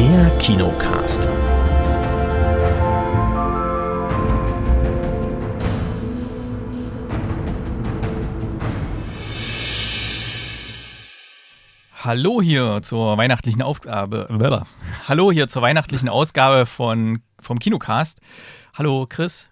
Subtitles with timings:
[0.00, 1.28] Der Kinocast.
[11.92, 14.26] Hallo hier zur weihnachtlichen Aufgabe.
[14.30, 14.60] Äh,
[15.06, 18.22] hallo hier zur weihnachtlichen Ausgabe von, vom Kinocast.
[18.72, 19.50] Hallo Chris.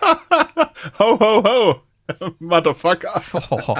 [0.98, 1.82] ho, ho, ho.
[2.38, 3.20] Motherfucker.
[3.50, 3.76] Oh,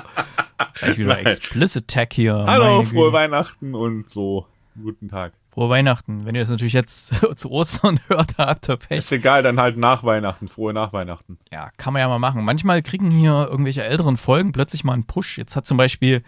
[0.74, 1.24] gleich wieder Nein.
[1.24, 2.44] Explicit Tag hier.
[2.46, 4.46] Hallo, frohe Weihnachten und so.
[4.74, 5.32] Guten Tag.
[5.58, 6.24] Frohe Weihnachten.
[6.24, 8.98] Wenn ihr das natürlich jetzt zu Ostern hört, habt ihr Pech.
[8.98, 10.46] Ist egal, dann halt nach Weihnachten.
[10.46, 11.36] Frohe nach Weihnachten.
[11.50, 12.44] Ja, kann man ja mal machen.
[12.44, 15.36] Manchmal kriegen hier irgendwelche älteren Folgen plötzlich mal einen Push.
[15.36, 16.22] Jetzt hat zum Beispiel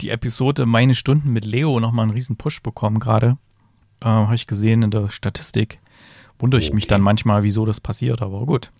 [0.00, 3.36] die Episode Meine Stunden mit Leo nochmal einen riesen Push bekommen gerade.
[4.00, 5.78] Äh, Habe ich gesehen in der Statistik.
[6.38, 6.76] Wundere ich okay.
[6.76, 8.70] mich dann manchmal, wieso das passiert, aber gut.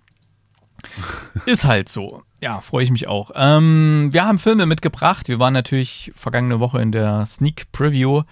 [1.44, 2.22] Ist halt so.
[2.42, 3.32] Ja, freue ich mich auch.
[3.34, 5.28] Ähm, wir haben Filme mitgebracht.
[5.28, 8.22] Wir waren natürlich vergangene Woche in der Sneak Preview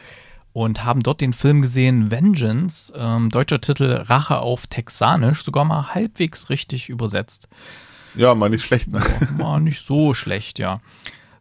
[0.52, 2.92] und haben dort den Film gesehen Vengeance.
[2.96, 5.44] Ähm, deutscher Titel Rache auf Texanisch.
[5.44, 7.48] Sogar mal halbwegs richtig übersetzt.
[8.14, 8.88] Ja, mal nicht schlecht.
[8.88, 9.00] Ne?
[9.36, 10.80] War nicht so schlecht, ja.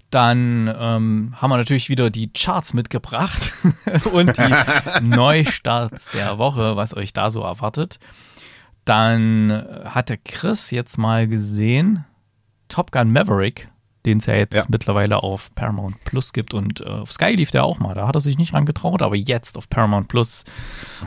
[0.10, 3.54] Dann ähm, haben wir natürlich wieder die Charts mitgebracht
[4.14, 8.00] und die Neustarts der Woche, was euch da so erwartet.
[8.86, 12.06] Dann hat der Chris jetzt mal gesehen
[12.70, 13.68] Top Gun Maverick,
[14.08, 14.64] den es ja jetzt ja.
[14.70, 17.94] mittlerweile auf Paramount Plus gibt und äh, auf Sky lief der auch mal.
[17.94, 20.46] Da hat er sich nicht dran getraut, aber jetzt auf Paramount Plus,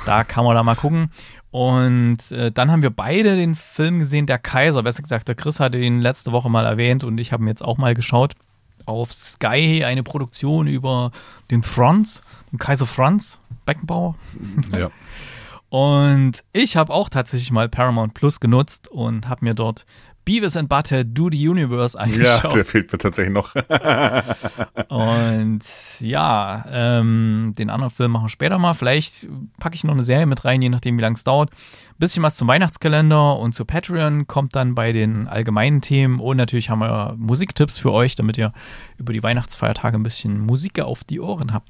[0.06, 1.10] da kann man da mal gucken.
[1.50, 4.82] Und äh, dann haben wir beide den Film gesehen, Der Kaiser.
[4.82, 7.64] Besser gesagt, der Chris hatte ihn letzte Woche mal erwähnt und ich habe ihn jetzt
[7.64, 8.34] auch mal geschaut
[8.86, 11.10] auf Sky eine Produktion über
[11.50, 14.14] den Franz, den Kaiser Franz Beckenbauer.
[14.72, 14.90] Ja.
[15.70, 19.86] Und ich habe auch tatsächlich mal Paramount Plus genutzt und habe mir dort
[20.24, 22.44] Beavis and Butthead Do the Universe angeschaut.
[22.44, 23.54] Ja, der fehlt mir tatsächlich noch.
[24.88, 25.60] und
[26.00, 28.74] ja, ähm, den anderen Film machen wir später mal.
[28.74, 29.27] Vielleicht
[29.58, 31.50] packe ich noch eine Serie mit rein, je nachdem, wie lange es dauert.
[31.50, 36.20] Ein bisschen was zum Weihnachtskalender und zu Patreon kommt dann bei den allgemeinen Themen.
[36.20, 38.52] Und natürlich haben wir Musiktipps für euch, damit ihr
[38.98, 41.68] über die Weihnachtsfeiertage ein bisschen Musik auf die Ohren habt.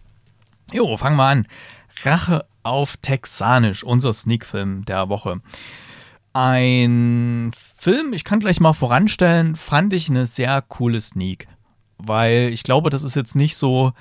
[0.73, 1.47] Jo, fangen wir an.
[2.03, 5.41] Rache auf Texanisch, unser Sneak-Film der Woche.
[6.33, 11.49] Ein Film, ich kann gleich mal voranstellen, fand ich eine sehr coole Sneak.
[11.99, 13.93] Weil ich glaube, das ist jetzt nicht so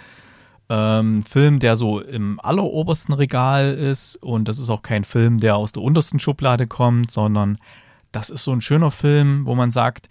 [0.68, 4.16] ein ähm, Film, der so im allerobersten Regal ist.
[4.18, 7.58] Und das ist auch kein Film, der aus der untersten Schublade kommt, sondern
[8.12, 10.10] das ist so ein schöner Film, wo man sagt,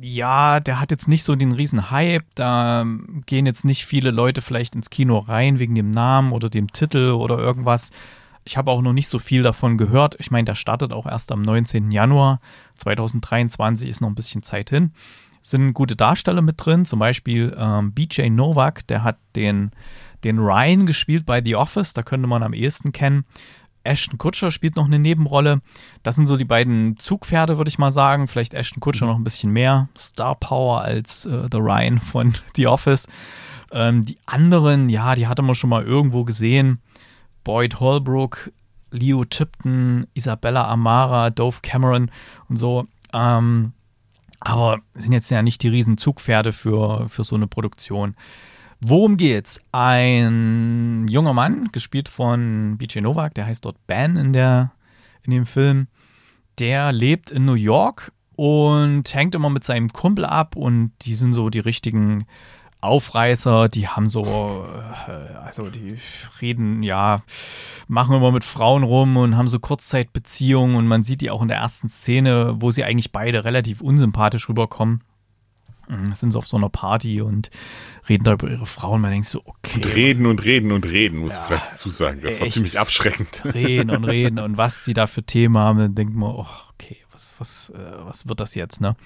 [0.00, 2.86] ja, der hat jetzt nicht so den riesen Hype, da
[3.26, 7.10] gehen jetzt nicht viele Leute vielleicht ins Kino rein wegen dem Namen oder dem Titel
[7.12, 7.90] oder irgendwas.
[8.44, 10.16] Ich habe auch noch nicht so viel davon gehört.
[10.18, 11.90] Ich meine, der startet auch erst am 19.
[11.90, 12.40] Januar
[12.76, 14.92] 2023, ist noch ein bisschen Zeit hin.
[15.42, 19.72] Es sind gute Darsteller mit drin, zum Beispiel ähm, BJ Novak, der hat den,
[20.24, 23.24] den Ryan gespielt bei The Office, da könnte man am ehesten kennen.
[23.84, 25.60] Ashton Kutscher spielt noch eine Nebenrolle.
[26.02, 28.28] Das sind so die beiden Zugpferde, würde ich mal sagen.
[28.28, 32.66] Vielleicht Ashton Kutscher noch ein bisschen mehr Star Power als äh, The Ryan von The
[32.66, 33.06] Office.
[33.70, 36.80] Ähm, die anderen, ja, die hatte man schon mal irgendwo gesehen.
[37.44, 38.50] Boyd Holbrook,
[38.90, 42.10] Leo Tipton, Isabella Amara, Dove Cameron
[42.48, 42.84] und so.
[43.12, 43.72] Ähm,
[44.40, 48.14] aber sind jetzt ja nicht die riesen Zugpferde für, für so eine Produktion.
[48.80, 49.60] Worum geht's?
[49.72, 54.72] Ein junger Mann, gespielt von BJ Novak, der heißt dort Ben in, der,
[55.22, 55.86] in dem Film,
[56.58, 61.32] der lebt in New York und hängt immer mit seinem Kumpel ab und die sind
[61.32, 62.26] so die richtigen
[62.84, 64.66] Aufreißer, die haben so,
[65.08, 65.96] äh, also die
[66.40, 67.22] reden, ja,
[67.88, 71.48] machen immer mit Frauen rum und haben so Kurzzeitbeziehungen und man sieht die auch in
[71.48, 75.02] der ersten Szene, wo sie eigentlich beide relativ unsympathisch rüberkommen.
[75.88, 77.50] Mhm, sind so auf so einer Party und
[78.08, 79.00] reden da über ihre Frauen.
[79.00, 79.76] Man denkt so, okay.
[79.76, 82.20] Und reden und reden und reden, muss ja, ich vielleicht dazu sagen.
[82.22, 83.42] Das war ziemlich abschreckend.
[83.52, 86.98] Reden und reden und was sie da für Themen haben, dann denkt man, oh, okay,
[87.12, 88.96] was, was, äh, was wird das jetzt, ne?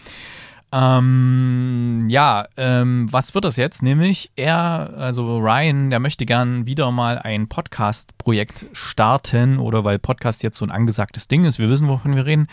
[0.71, 3.83] Ähm, ja, ähm, was wird das jetzt?
[3.83, 10.43] Nämlich er, also Ryan, der möchte gern wieder mal ein Podcast-Projekt starten oder weil Podcast
[10.43, 11.59] jetzt so ein angesagtes Ding ist.
[11.59, 12.49] Wir wissen, wovon wir reden.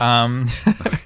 [0.00, 0.48] Ähm,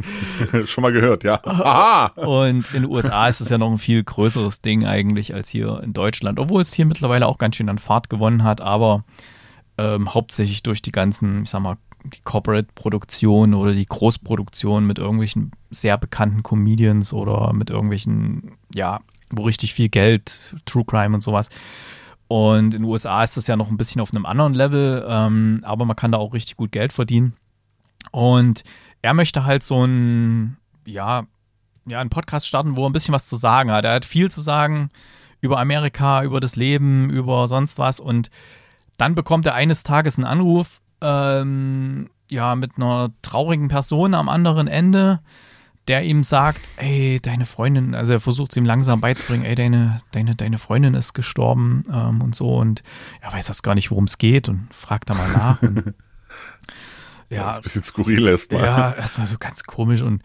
[0.66, 1.40] Schon mal gehört, ja.
[1.44, 2.12] Aha.
[2.14, 5.80] Und in den USA ist es ja noch ein viel größeres Ding eigentlich als hier
[5.82, 9.04] in Deutschland, obwohl es hier mittlerweile auch ganz schön an Fahrt gewonnen hat, aber
[9.78, 15.52] ähm, hauptsächlich durch die ganzen, ich sag mal, die Corporate-Produktion oder die Großproduktion mit irgendwelchen
[15.70, 19.00] sehr bekannten Comedians oder mit irgendwelchen, ja,
[19.30, 21.48] wo richtig viel Geld, True Crime und sowas.
[22.28, 25.60] Und in den USA ist das ja noch ein bisschen auf einem anderen Level, ähm,
[25.64, 27.34] aber man kann da auch richtig gut Geld verdienen.
[28.10, 28.62] Und
[29.02, 31.26] er möchte halt so ein, ja,
[31.86, 33.84] ja, einen Podcast starten, wo er ein bisschen was zu sagen hat.
[33.84, 34.90] Er hat viel zu sagen
[35.40, 38.30] über Amerika, über das Leben, über sonst was und
[38.98, 44.68] Dann bekommt er eines Tages einen Anruf, ähm, ja, mit einer traurigen Person am anderen
[44.68, 45.20] Ende,
[45.88, 50.00] der ihm sagt, ey, deine Freundin, also er versucht es ihm langsam beizubringen, ey, deine,
[50.12, 52.82] deine, deine Freundin ist gestorben ähm, und so und
[53.20, 55.62] er weiß das gar nicht, worum es geht und fragt da mal nach.
[55.62, 55.84] Und,
[57.30, 58.64] ja, ja ein bisschen skurril erstmal.
[58.64, 60.22] Ja, erstmal so ganz komisch und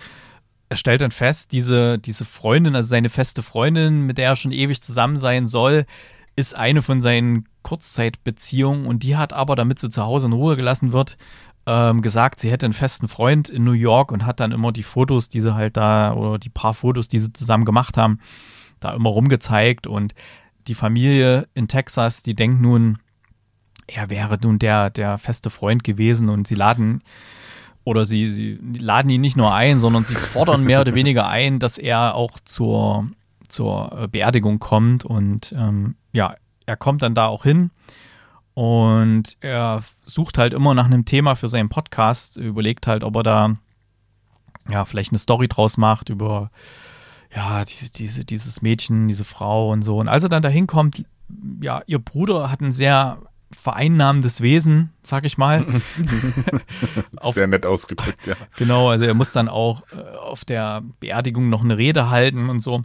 [0.70, 4.52] er stellt dann fest, diese, diese Freundin, also seine feste Freundin, mit der er schon
[4.52, 5.86] ewig zusammen sein soll,
[6.38, 10.56] ist eine von seinen Kurzzeitbeziehungen und die hat aber, damit sie zu Hause in Ruhe
[10.56, 11.18] gelassen wird,
[11.66, 14.84] ähm, gesagt, sie hätte einen festen Freund in New York und hat dann immer die
[14.84, 18.20] Fotos, die sie halt da, oder die paar Fotos, die sie zusammen gemacht haben,
[18.80, 19.88] da immer rumgezeigt.
[19.88, 20.14] Und
[20.68, 23.00] die Familie in Texas, die denkt nun,
[23.88, 27.02] er wäre nun der, der feste Freund gewesen und sie laden
[27.84, 31.58] oder sie, sie laden ihn nicht nur ein, sondern sie fordern mehr oder weniger ein,
[31.58, 33.08] dass er auch zur,
[33.48, 35.04] zur Beerdigung kommt.
[35.04, 36.36] Und ähm, ja,
[36.66, 37.70] er kommt dann da auch hin
[38.56, 43.24] und er sucht halt immer nach einem Thema für seinen Podcast, überlegt halt, ob er
[43.24, 43.58] da
[44.68, 46.50] ja vielleicht eine Story draus macht über
[47.34, 50.00] ja, diese, diese, dieses Mädchen, diese Frau und so.
[50.00, 51.06] Und als er dann da hinkommt,
[51.62, 53.20] ja, ihr Bruder hat ein sehr
[53.52, 55.66] vereinnahmendes Wesen, sag ich mal.
[57.32, 58.36] sehr nett ausgedrückt, ja.
[58.58, 62.62] Genau, also er muss dann auch äh, auf der Beerdigung noch eine Rede halten und
[62.62, 62.84] so.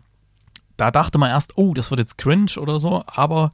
[0.76, 3.50] Da dachte man erst, oh, das wird jetzt cringe oder so, aber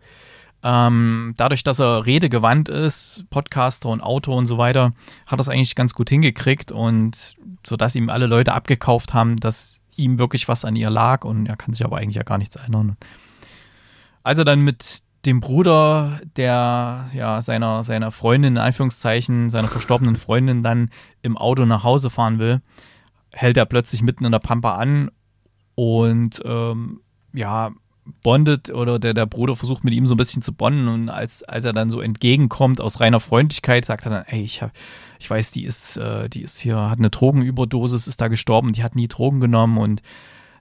[0.62, 4.93] ähm, dadurch, dass er redegewandt ist, Podcaster und Autor und so weiter,
[5.26, 9.81] hat er es eigentlich ganz gut hingekriegt und sodass ihm alle Leute abgekauft haben, dass
[9.94, 12.56] ihm wirklich was an ihr lag und er kann sich aber eigentlich ja gar nichts
[12.56, 12.97] erinnern.
[14.23, 20.17] Als er dann mit dem Bruder der ja seiner seiner Freundin in Anführungszeichen seiner verstorbenen
[20.17, 20.91] Freundin dann
[21.23, 22.61] im Auto nach Hause fahren will,
[23.32, 25.11] hält er plötzlich mitten in der Pampa an
[25.75, 27.00] und ähm,
[27.38, 27.70] ja
[28.23, 31.43] bondet oder der, der Bruder versucht mit ihm so ein bisschen zu bonden und als,
[31.43, 34.73] als er dann so entgegenkommt aus reiner Freundlichkeit, sagt er dann, ey, ich, hab,
[35.19, 38.82] ich weiß, die ist, äh, die ist hier, hat eine Drogenüberdosis, ist da gestorben, die
[38.82, 40.02] hat nie Drogen genommen und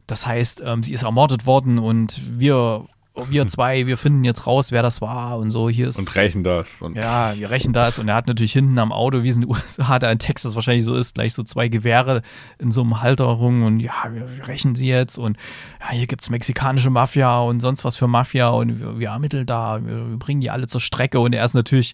[0.08, 2.86] das heißt, ähm, sie ist ermordet worden und wir
[3.30, 5.70] wir zwei, wir finden jetzt raus, wer das war und so.
[5.70, 6.82] Hier ist, und rächen das.
[6.82, 8.00] Und ja, wir rächen das.
[8.00, 10.56] Und er hat natürlich hinten am Auto, wie es in den USA, da in Texas
[10.56, 12.22] wahrscheinlich so ist, gleich so zwei Gewehre
[12.60, 15.38] in so einem Halterung und ja, wir rächen sie jetzt und
[15.80, 19.46] ja, hier gibt es mexikanische Mafia und sonst was für Mafia und wir, wir ermitteln
[19.46, 21.94] da, wir, wir bringen die alle zur Strecke und er ist natürlich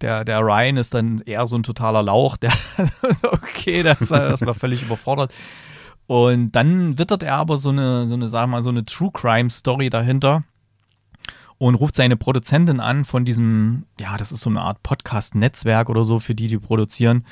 [0.00, 2.52] der, der Ryan ist dann eher so ein totaler Lauch, der
[3.22, 5.32] okay, das, das war völlig überfordert.
[6.10, 9.48] Und dann wittert er aber so eine, so eine, sagen mal, so eine True Crime
[9.48, 10.42] Story dahinter
[11.58, 16.02] und ruft seine Produzentin an von diesem, ja, das ist so eine Art Podcast-Netzwerk oder
[16.02, 17.24] so, für die, die produzieren.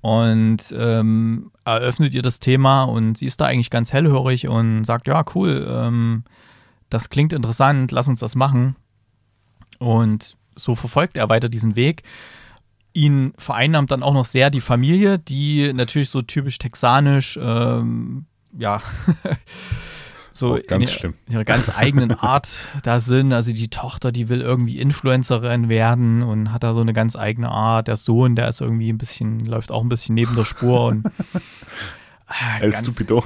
[0.00, 5.06] Und ähm, eröffnet ihr das Thema und sie ist da eigentlich ganz hellhörig und sagt,
[5.06, 6.24] ja, cool, ähm,
[6.88, 8.74] das klingt interessant, lass uns das machen.
[9.78, 12.04] Und so verfolgt er weiter diesen Weg
[12.94, 18.26] ihn vereinnahmt dann auch noch sehr die Familie, die natürlich so typisch texanisch, ähm,
[18.56, 18.80] ja,
[20.32, 23.32] so oh, ganz in, ihrer ganz eigenen Art da sind.
[23.32, 27.50] Also die Tochter, die will irgendwie Influencerin werden und hat da so eine ganz eigene
[27.50, 27.88] Art.
[27.88, 31.04] Der Sohn, der ist irgendwie ein bisschen, läuft auch ein bisschen neben der Spur und
[32.26, 33.22] Ah, El Stupido.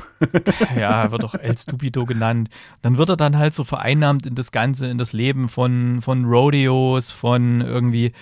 [0.77, 2.51] ja, wird auch El Stupido genannt.
[2.83, 6.25] Dann wird er dann halt so vereinnahmt in das Ganze, in das Leben von, von
[6.25, 8.13] Rodeos, von irgendwie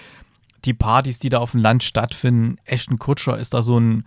[0.66, 2.56] die Partys, die da auf dem Land stattfinden.
[2.64, 4.04] Ashton Kutscher ist da so ein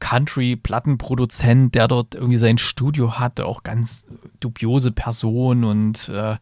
[0.00, 4.06] Country-Plattenproduzent, der dort irgendwie sein Studio hat, auch ganz
[4.40, 6.36] dubiose Person und äh,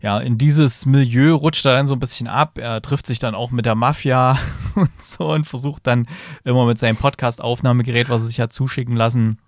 [0.00, 2.58] ja, in dieses Milieu rutscht er dann so ein bisschen ab.
[2.58, 4.38] Er trifft sich dann auch mit der Mafia
[4.74, 6.06] und so und versucht dann
[6.44, 9.38] immer mit seinem Podcast-Aufnahmegerät, was er sich hat zuschicken lassen,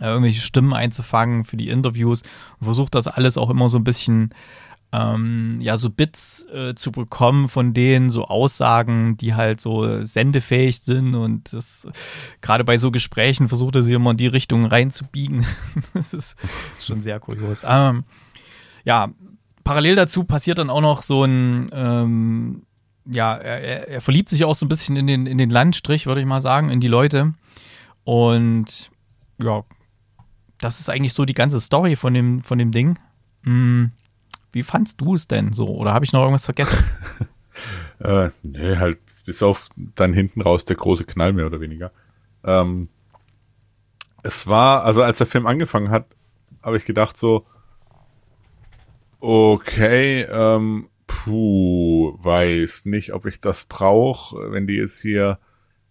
[0.00, 2.22] äh, irgendwelche Stimmen einzufangen für die Interviews
[2.58, 4.34] und versucht das alles auch immer so ein bisschen
[4.92, 10.80] ähm, ja, so Bits äh, zu bekommen von denen, so Aussagen, die halt so sendefähig
[10.80, 11.88] sind und das
[12.40, 15.44] gerade bei so Gesprächen versucht er sie immer in die Richtung reinzubiegen.
[15.94, 16.36] das ist
[16.78, 17.62] schon sehr kurios.
[17.66, 18.04] Ähm,
[18.84, 19.10] ja,
[19.64, 22.62] parallel dazu passiert dann auch noch so ein, ähm,
[23.04, 26.20] ja, er, er, verliebt sich auch so ein bisschen in den, in den Landstrich, würde
[26.20, 27.34] ich mal sagen, in die Leute.
[28.04, 28.90] Und
[29.42, 29.64] ja,
[30.58, 32.98] das ist eigentlich so die ganze Story von dem, von dem Ding.
[33.42, 33.86] Mm.
[34.56, 35.66] Wie fandst du es denn so?
[35.66, 36.82] Oder habe ich noch irgendwas vergessen?
[37.98, 41.92] äh, nee, halt bis auf dann hinten raus der große Knall mehr oder weniger.
[42.42, 42.88] Ähm,
[44.22, 46.06] es war, also als der Film angefangen hat,
[46.62, 47.44] habe ich gedacht so,
[49.20, 55.38] okay, ähm, puh, weiß nicht, ob ich das brauche, wenn die jetzt hier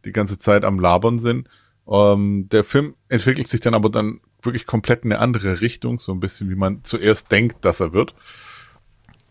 [0.06, 1.50] die ganze Zeit am Labern sind.
[1.88, 6.12] Ähm, der Film entwickelt sich dann aber dann wirklich komplett in eine andere Richtung, so
[6.14, 8.16] ein bisschen wie man zuerst denkt, dass er wird.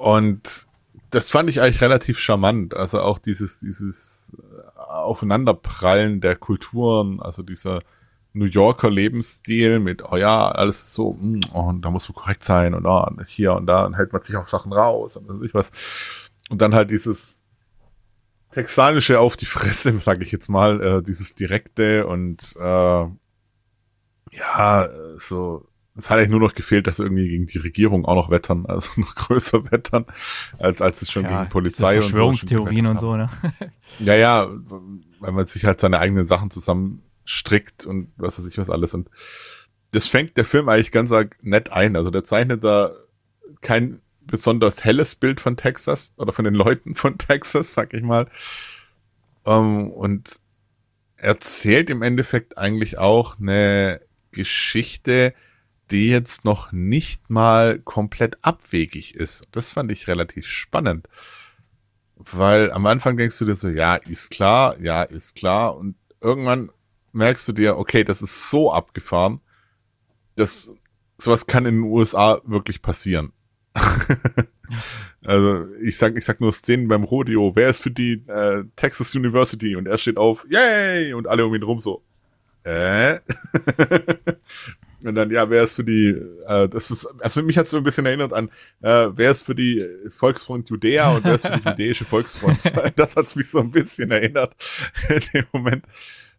[0.05, 0.67] Und
[1.09, 2.77] das fand ich eigentlich relativ charmant.
[2.77, 4.37] Also auch dieses, dieses
[4.77, 7.81] Aufeinanderprallen der Kulturen, also dieser
[8.35, 12.17] New Yorker Lebensstil mit, oh ja, alles ist so, mm, oh, und da muss man
[12.17, 15.27] korrekt sein und oh, hier und da und hält man sich auch Sachen raus und
[15.27, 15.71] weiß ich was.
[16.51, 17.43] Und dann halt dieses
[18.51, 23.07] texanische auf die Fresse, sage ich jetzt mal, äh, dieses direkte und äh,
[24.33, 25.67] ja, so
[25.97, 28.91] es hat eigentlich nur noch gefehlt, dass irgendwie gegen die Regierung auch noch wettern, also
[29.01, 30.07] noch größer wettern,
[30.59, 32.09] als, als es schon ja, gegen Polizei und so.
[32.09, 33.31] Verschwörungstheorien und so, ne?
[34.01, 34.49] Ja, ja,
[35.21, 38.95] weil man sich halt seine eigenen Sachen zusammenstrickt und was weiß ich was alles.
[38.95, 39.09] Und
[39.93, 41.97] das fängt der Film eigentlich ganz nett ein.
[41.97, 42.93] Also der zeichnet da
[43.61, 48.27] kein besonders helles Bild von Texas oder von den Leuten von Texas, sag ich mal.
[49.45, 50.41] Um, ähm, und
[51.17, 54.01] erzählt im Endeffekt eigentlich auch eine
[54.33, 55.35] Geschichte,
[55.91, 59.45] die jetzt noch nicht mal komplett abwegig ist.
[59.53, 61.09] Das fand ich relativ spannend.
[62.17, 65.77] Weil am Anfang denkst du dir so, ja, ist klar, ja, ist klar.
[65.77, 66.71] Und irgendwann
[67.13, 69.41] merkst du dir, okay, das ist so abgefahren,
[70.37, 70.75] dass
[71.19, 73.33] sowas kann in den USA wirklich passieren.
[75.25, 77.55] also ich sag, ich sag nur Szenen beim Rodeo.
[77.55, 79.77] Wer ist für die äh, Texas University?
[79.77, 81.13] Und er steht auf, yay!
[81.13, 82.03] Und alle um ihn rum so,
[82.65, 83.19] äh?
[85.05, 86.09] Und dann, ja, wer ist für die,
[86.47, 88.49] äh, das ist, also mich hat es so ein bisschen erinnert an,
[88.81, 92.73] äh, wer ist für die Volksfront Judäa und wer ist für die jüdische Volksfront.
[92.97, 94.55] das hat mich so ein bisschen erinnert
[95.09, 95.85] in dem Moment.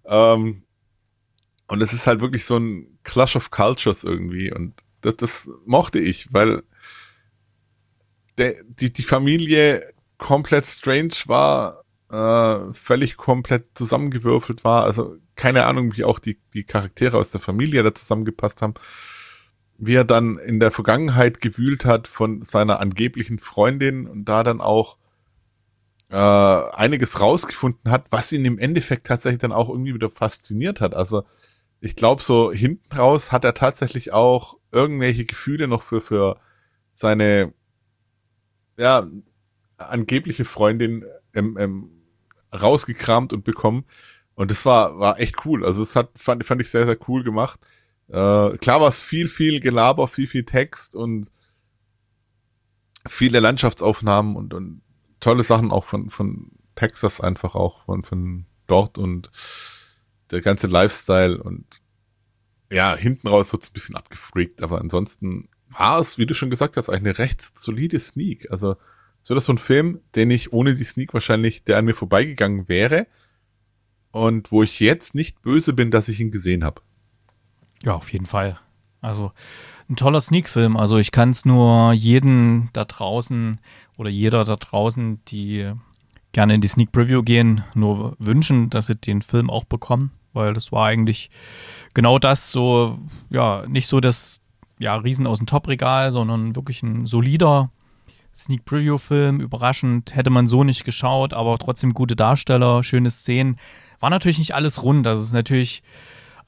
[0.06, 0.64] Ähm,
[1.68, 6.00] und es ist halt wirklich so ein Clash of Cultures irgendwie und das, das mochte
[6.00, 6.64] ich, weil
[8.38, 14.84] der, die, die Familie komplett strange war, äh, völlig komplett zusammengewürfelt war.
[14.84, 18.76] Also keine Ahnung, wie auch die, die Charaktere aus der Familie da zusammengepasst haben.
[19.78, 24.62] Wie er dann in der Vergangenheit gewühlt hat von seiner angeblichen Freundin und da dann
[24.62, 24.98] auch
[26.10, 30.94] äh, einiges rausgefunden hat, was ihn im Endeffekt tatsächlich dann auch irgendwie wieder fasziniert hat.
[30.94, 31.24] Also
[31.82, 36.40] ich glaube, so hinten raus hat er tatsächlich auch irgendwelche Gefühle noch für, für
[36.94, 37.54] seine
[38.78, 39.08] ja,
[39.78, 41.95] angebliche Freundin ähm, ähm,
[42.56, 43.86] rausgekramt und bekommen.
[44.36, 45.66] Und das war, war echt cool.
[45.66, 47.60] Also es hat, fand, fand ich sehr, sehr cool gemacht.
[48.08, 51.32] Äh, klar war es viel, viel Gelaber, viel, viel Text und
[53.08, 54.82] viele Landschaftsaufnahmen und, und
[55.20, 59.32] tolle Sachen auch von, von Texas einfach auch, von, von dort und
[60.32, 61.82] der ganze Lifestyle und
[62.72, 66.78] ja, hinten raus wird's ein bisschen abgefreakt, aber ansonsten war es, wie du schon gesagt
[66.78, 68.50] hast, eine recht solide Sneak.
[68.52, 68.76] Also,
[69.28, 72.70] so das so ein Film, den ich ohne die Sneak wahrscheinlich, der an mir vorbeigegangen
[72.70, 73.08] wäre
[74.12, 76.84] und wo ich jetzt nicht böse bin, dass ich ihn gesehen habe.
[77.84, 78.60] Ja, auf jeden Fall.
[79.02, 79.32] Also
[79.90, 80.78] ein toller Sneak-Film.
[80.78, 83.60] Also ich kann es nur jeden da draußen
[83.98, 85.70] oder jeder da draußen, die
[86.32, 90.54] gerne in die Sneak Preview gehen, nur wünschen, dass sie den Film auch bekommen, weil
[90.54, 91.32] das war eigentlich
[91.96, 93.00] genau das so,
[93.32, 94.42] ja, nicht so das
[94.78, 97.72] ja, Riesen aus dem Top-Regal, sondern wirklich ein solider
[98.36, 99.40] Sneak Preview-Film.
[99.40, 103.58] Überraschend hätte man so nicht geschaut, aber trotzdem gute Darsteller, schöne Szenen.
[104.00, 105.82] War natürlich nicht alles rund, das ist natürlich,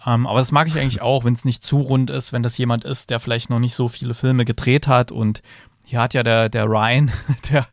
[0.05, 2.57] ähm, aber das mag ich eigentlich auch, wenn es nicht zu rund ist, wenn das
[2.57, 5.41] jemand ist, der vielleicht noch nicht so viele Filme gedreht hat und
[5.85, 7.11] hier hat ja der, der Ryan,
[7.51, 7.67] der,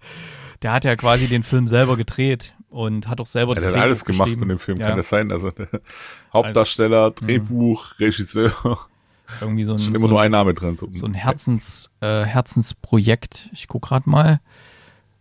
[0.63, 3.73] der hat ja quasi den Film selber gedreht und hat auch selber ja, das Der
[3.75, 4.89] hat alles gemacht von dem Film, ja.
[4.89, 5.33] kann das sein?
[5.33, 5.51] Also
[6.33, 8.07] Hauptdarsteller, also, Drehbuch, mh.
[8.07, 8.79] Regisseur.
[9.41, 10.77] Irgendwie so ein, immer so nur ein Name drin.
[10.93, 13.51] So ein Herzens, äh, Herzensprojekt.
[13.53, 14.41] Ich gucke gerade mal.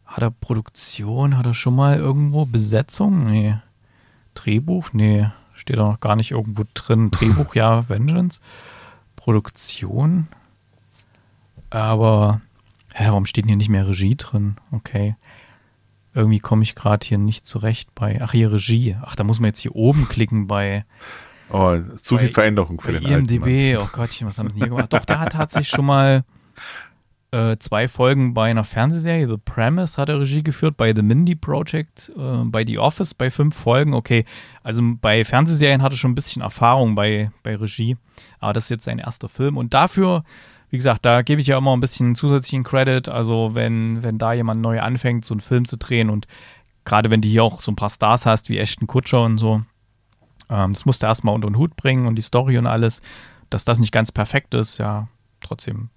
[0.06, 1.38] Hat er Produktion?
[1.38, 3.26] Hat er schon mal irgendwo Besetzung?
[3.26, 3.58] Nee.
[4.36, 4.94] Drehbuch?
[4.94, 7.12] Nee, steht da noch gar nicht irgendwo drin.
[7.12, 8.40] Drehbuch, ja, Vengeance.
[9.16, 10.28] Produktion.
[11.70, 12.42] Aber,
[12.94, 14.58] hä, warum steht hier nicht mehr Regie drin?
[14.72, 15.16] Okay.
[16.14, 18.22] Irgendwie komme ich gerade hier nicht zurecht bei.
[18.22, 18.96] Ach, hier Regie.
[19.02, 20.86] Ach, da muss man jetzt hier oben klicken bei.
[21.50, 23.76] Oh, zu viel Veränderung für den IMDb.
[23.76, 24.92] Alten, oh Gott, was haben sie nie gemacht?
[24.92, 26.24] Doch, da hat tatsächlich schon mal
[27.34, 29.28] äh, zwei Folgen bei einer Fernsehserie.
[29.28, 33.32] The Premise hat er Regie geführt, bei The Mindy Project, äh, bei The Office bei
[33.32, 33.96] fünf Folgen.
[33.96, 34.24] Okay,
[34.62, 37.98] also bei Fernsehserien hat er schon ein bisschen Erfahrung bei, bei Regie,
[38.40, 39.58] aber das ist jetzt sein erster Film.
[39.58, 40.24] Und dafür,
[40.70, 43.10] wie gesagt, da gebe ich ja immer ein bisschen zusätzlichen Credit.
[43.10, 46.28] Also wenn, wenn da jemand neu anfängt, so einen Film zu drehen und
[46.86, 49.64] gerade wenn du hier auch so ein paar Stars hast, wie Ashton Kutscher und so,
[50.50, 53.02] ähm, das musst du erstmal unter den Hut bringen und die Story und alles,
[53.50, 55.08] dass das nicht ganz perfekt ist, ja,
[55.42, 55.90] trotzdem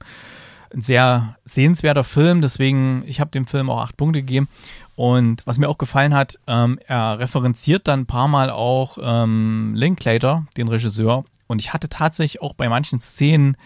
[0.74, 4.48] ein sehr sehenswerter Film, deswegen, ich habe dem Film auch acht Punkte gegeben.
[4.94, 9.72] Und was mir auch gefallen hat, ähm, er referenziert dann ein paar Mal auch ähm,
[9.74, 11.24] Linklater, den Regisseur.
[11.46, 13.56] Und ich hatte tatsächlich auch bei manchen Szenen,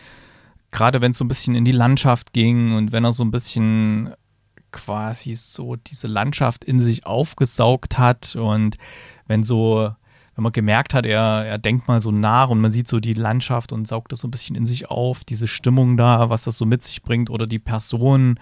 [0.70, 3.30] gerade wenn es so ein bisschen in die Landschaft ging und wenn er so ein
[3.30, 4.14] bisschen
[4.72, 8.76] quasi so diese Landschaft in sich aufgesaugt hat und
[9.26, 9.92] wenn so,
[10.34, 13.14] wenn man gemerkt hat, er, er denkt mal so nach und man sieht so die
[13.14, 16.56] Landschaft und saugt das so ein bisschen in sich auf, diese Stimmung da, was das
[16.56, 18.38] so mit sich bringt oder die Person,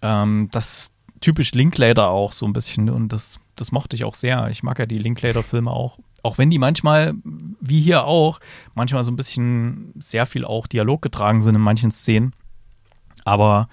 [0.00, 4.48] ähm, das typisch Linklater auch so ein bisschen und das, das mochte ich auch sehr.
[4.50, 5.98] Ich mag ja die Linklater-Filme auch.
[6.22, 7.14] Auch wenn die manchmal,
[7.60, 8.38] wie hier auch,
[8.74, 12.32] manchmal so ein bisschen sehr viel auch Dialog getragen sind in manchen Szenen.
[13.24, 13.68] Aber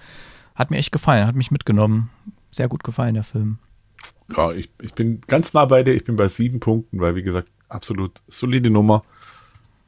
[0.54, 2.10] hat mir echt gefallen, hat mich mitgenommen.
[2.50, 3.58] Sehr gut gefallen, der Film.
[4.36, 5.94] Ja, ich, ich bin ganz nah bei dir.
[5.94, 9.02] Ich bin bei sieben Punkten, weil, wie gesagt, absolut solide Nummer.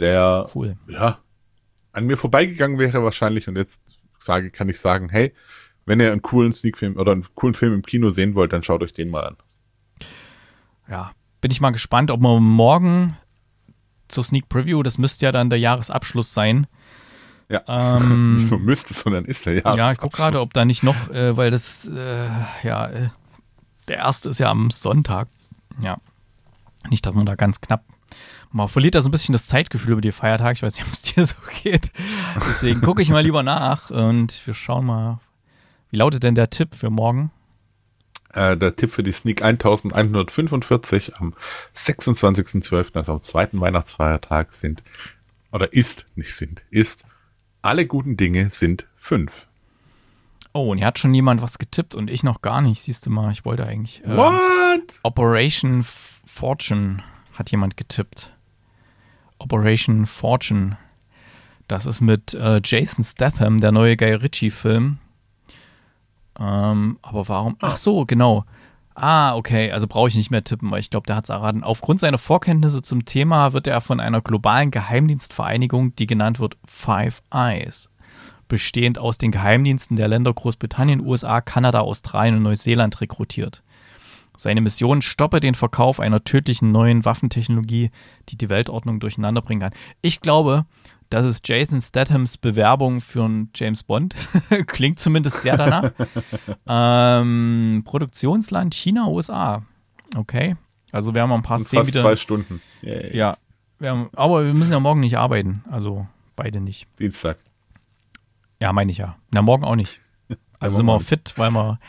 [0.00, 0.76] Der, cool.
[0.88, 1.18] ja,
[1.92, 3.82] an mir vorbeigegangen wäre wahrscheinlich und jetzt
[4.18, 5.32] sage, kann ich sagen, hey,
[5.84, 8.82] wenn ihr einen coolen Sneakfilm oder einen coolen Film im Kino sehen wollt, dann schaut
[8.82, 9.36] euch den mal an.
[10.88, 13.16] Ja, bin ich mal gespannt, ob wir morgen
[14.08, 16.66] zur Sneak Preview, das müsste ja dann der Jahresabschluss sein.
[17.48, 19.78] Ja, ähm, nicht nur müsste, sondern ist der Jahresabschluss.
[19.78, 22.28] Ja, ich gucke gerade, ob da nicht noch, äh, weil das, äh,
[22.62, 23.08] ja, äh,
[23.88, 25.28] der erste ist ja am Sonntag.
[25.80, 25.98] Ja,
[26.88, 27.84] nicht, dass man da ganz knapp
[28.52, 30.52] man verliert da so ein bisschen das Zeitgefühl über die Feiertage.
[30.52, 31.90] Ich weiß nicht, ob es dir so geht.
[32.36, 35.20] Deswegen gucke ich mal lieber nach und wir schauen mal,
[35.90, 37.30] wie lautet denn der Tipp für morgen?
[38.34, 41.34] Äh, der Tipp für die Sneak 1145 am
[41.74, 44.82] 26.12., also am zweiten Weihnachtsfeiertag, sind,
[45.50, 47.06] oder ist, nicht sind, ist,
[47.60, 49.48] alle guten Dinge sind fünf.
[50.54, 52.82] Oh, und hier hat schon jemand was getippt und ich noch gar nicht.
[52.82, 54.04] Siehst du mal, ich wollte eigentlich.
[54.04, 55.00] Äh, What?
[55.02, 57.02] Operation Fortune
[57.34, 58.32] hat jemand getippt.
[59.38, 60.76] Operation Fortune.
[61.68, 64.98] Das ist mit äh, Jason Statham, der neue Guy Ritchie-Film.
[66.38, 67.56] Ähm, aber warum?
[67.60, 68.44] Ach so, genau.
[68.94, 71.64] Ah, okay, also brauche ich nicht mehr tippen, weil ich glaube, der hat es erraten.
[71.64, 77.22] Aufgrund seiner Vorkenntnisse zum Thema wird er von einer globalen Geheimdienstvereinigung, die genannt wird Five
[77.32, 77.90] Eyes,
[78.52, 83.62] bestehend aus den Geheimdiensten der Länder Großbritannien, USA, Kanada, Australien und Neuseeland rekrutiert.
[84.36, 87.90] Seine Mission stoppe den Verkauf einer tödlichen neuen Waffentechnologie,
[88.28, 89.72] die die Weltordnung durcheinander bringen kann.
[90.02, 90.66] Ich glaube,
[91.08, 94.16] das ist Jason Stathams Bewerbung für einen James Bond.
[94.66, 95.92] Klingt zumindest sehr danach.
[96.68, 99.62] ähm, Produktionsland China, USA.
[100.14, 100.56] Okay.
[100.90, 102.02] Also wir haben ein paar Und Szenen wieder.
[102.02, 102.60] zwei Stunden.
[102.82, 103.16] Yay.
[103.16, 103.38] Ja.
[103.78, 105.64] Wir haben, aber wir müssen ja morgen nicht arbeiten.
[105.70, 106.86] Also beide nicht.
[106.98, 107.38] Dienstag.
[108.62, 109.16] Ja, meine ich ja.
[109.32, 110.00] Na, morgen auch nicht.
[110.60, 111.80] Also sind wir fit, weil wir.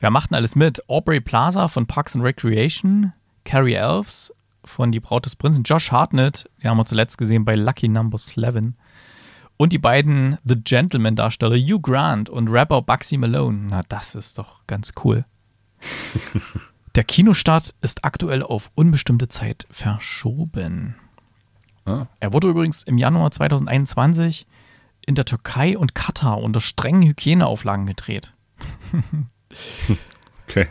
[0.00, 0.82] Wir machten alles mit.
[0.88, 3.12] Aubrey Plaza von Parks and Recreation,
[3.44, 7.54] Carrie Elves, von Die Braut des Prinzen, Josh Hartnett, den haben wir zuletzt gesehen bei
[7.54, 8.72] Lucky Number 11.
[9.56, 13.68] Und die beiden The Gentleman-Darsteller Hugh Grant und Rapper Bugsy Malone.
[13.70, 15.24] Na, das ist doch ganz cool.
[16.96, 20.96] Der Kinostart ist aktuell auf unbestimmte Zeit verschoben.
[21.84, 22.06] Ah.
[22.18, 24.48] Er wurde übrigens im Januar 2021
[25.08, 28.32] in der Türkei und Katar unter strengen Hygieneauflagen gedreht.
[30.48, 30.68] okay.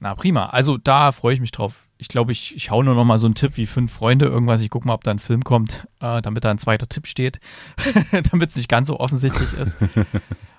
[0.00, 0.46] Na prima.
[0.46, 3.26] Also da freue ich mich drauf ich glaube, ich, ich hau nur noch mal so
[3.26, 4.60] einen Tipp wie fünf Freunde, irgendwas.
[4.60, 7.40] Ich gucke mal, ob da ein Film kommt, äh, damit da ein zweiter Tipp steht,
[8.30, 9.76] damit es nicht ganz so offensichtlich ist.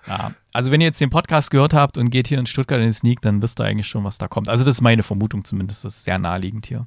[0.08, 2.88] ja, also wenn ihr jetzt den Podcast gehört habt und geht hier in Stuttgart in
[2.88, 4.49] den Sneak, dann wisst ihr eigentlich schon, was da kommt.
[4.49, 5.86] Also das ist meine Vermutung zumindest.
[5.86, 6.86] Das ist sehr naheliegend hier.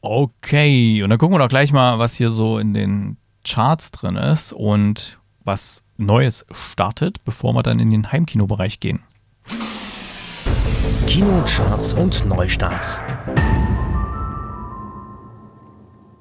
[0.00, 3.18] Okay, und dann gucken wir doch gleich mal, was hier so in den
[3.48, 9.00] Charts drin ist und was Neues startet, bevor wir dann in den Heimkinobereich gehen.
[11.06, 13.00] Kinocharts und Neustarts.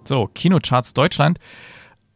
[0.05, 1.39] So, Kinocharts Deutschland.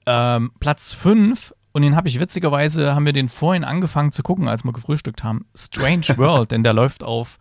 [0.06, 4.48] Ähm, Platz 5, und den habe ich witzigerweise, haben wir den vorhin angefangen zu gucken,
[4.48, 5.46] als wir gefrühstückt haben.
[5.54, 7.38] Strange World, denn der läuft auf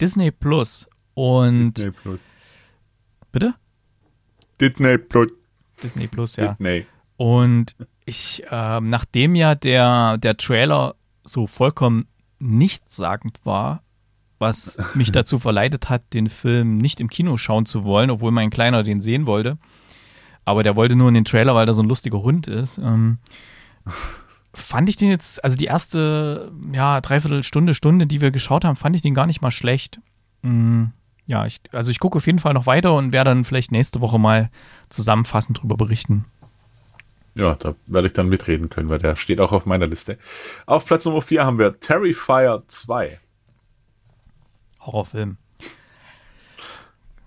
[0.00, 0.86] Disney Plus.
[1.14, 1.78] Und.
[1.78, 2.20] Disney Plus.
[3.32, 3.54] Bitte?
[4.60, 5.32] Disney Plus.
[5.82, 6.48] Disney Plus, ja.
[6.48, 6.86] Disney.
[7.16, 7.74] Und
[8.04, 12.06] ich, ähm, nachdem ja der, der Trailer so vollkommen
[12.38, 13.82] nichtssagend war,
[14.38, 18.50] was mich dazu verleitet hat, den Film nicht im Kino schauen zu wollen, obwohl mein
[18.50, 19.58] Kleiner den sehen wollte.
[20.44, 22.78] Aber der wollte nur in den Trailer, weil da so ein lustiger Hund ist.
[22.78, 23.18] Ähm,
[24.54, 28.94] fand ich den jetzt, also die erste, ja, Dreiviertelstunde, Stunde, die wir geschaut haben, fand
[28.94, 30.00] ich den gar nicht mal schlecht.
[30.42, 30.92] Mhm.
[31.26, 34.00] Ja, ich, also ich gucke auf jeden Fall noch weiter und werde dann vielleicht nächste
[34.00, 34.48] Woche mal
[34.88, 36.24] zusammenfassend drüber berichten.
[37.36, 40.16] Ja, da werde ich dann mitreden können, weil der steht auch auf meiner Liste.
[40.64, 43.18] Auf Platz Nummer 4 haben wir Terrifier 2.
[44.80, 45.36] Horrorfilm.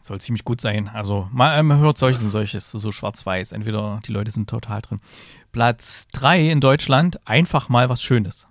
[0.02, 0.88] Soll ziemlich gut sein.
[0.88, 3.52] Also, man, man hört solches und solches, so schwarz-weiß.
[3.52, 5.00] Entweder die Leute sind total drin.
[5.52, 8.48] Platz 3 in Deutschland, einfach mal was Schönes.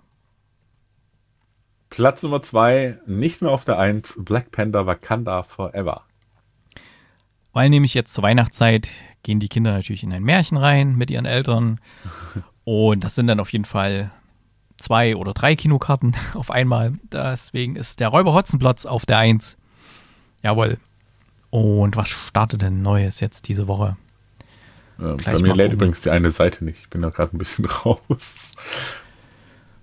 [1.89, 6.05] Platz Nummer 2, nicht mehr auf der 1, Black Panther Wakanda Forever.
[7.51, 8.89] Weil nämlich jetzt zur Weihnachtszeit
[9.23, 11.79] gehen die Kinder natürlich in ein Märchen rein mit ihren Eltern.
[12.63, 14.11] Und das sind dann auf jeden Fall
[14.77, 16.93] zwei oder drei Kinokarten auf einmal.
[17.11, 19.57] Deswegen ist der Räuber Hotzenplotz auf der 1.
[20.43, 20.77] Jawohl.
[21.49, 23.97] Und was startet denn Neues jetzt diese Woche?
[24.99, 26.81] Ja, bei mir lädt übrigens die eine Seite nicht.
[26.81, 28.51] Ich bin da gerade ein bisschen raus.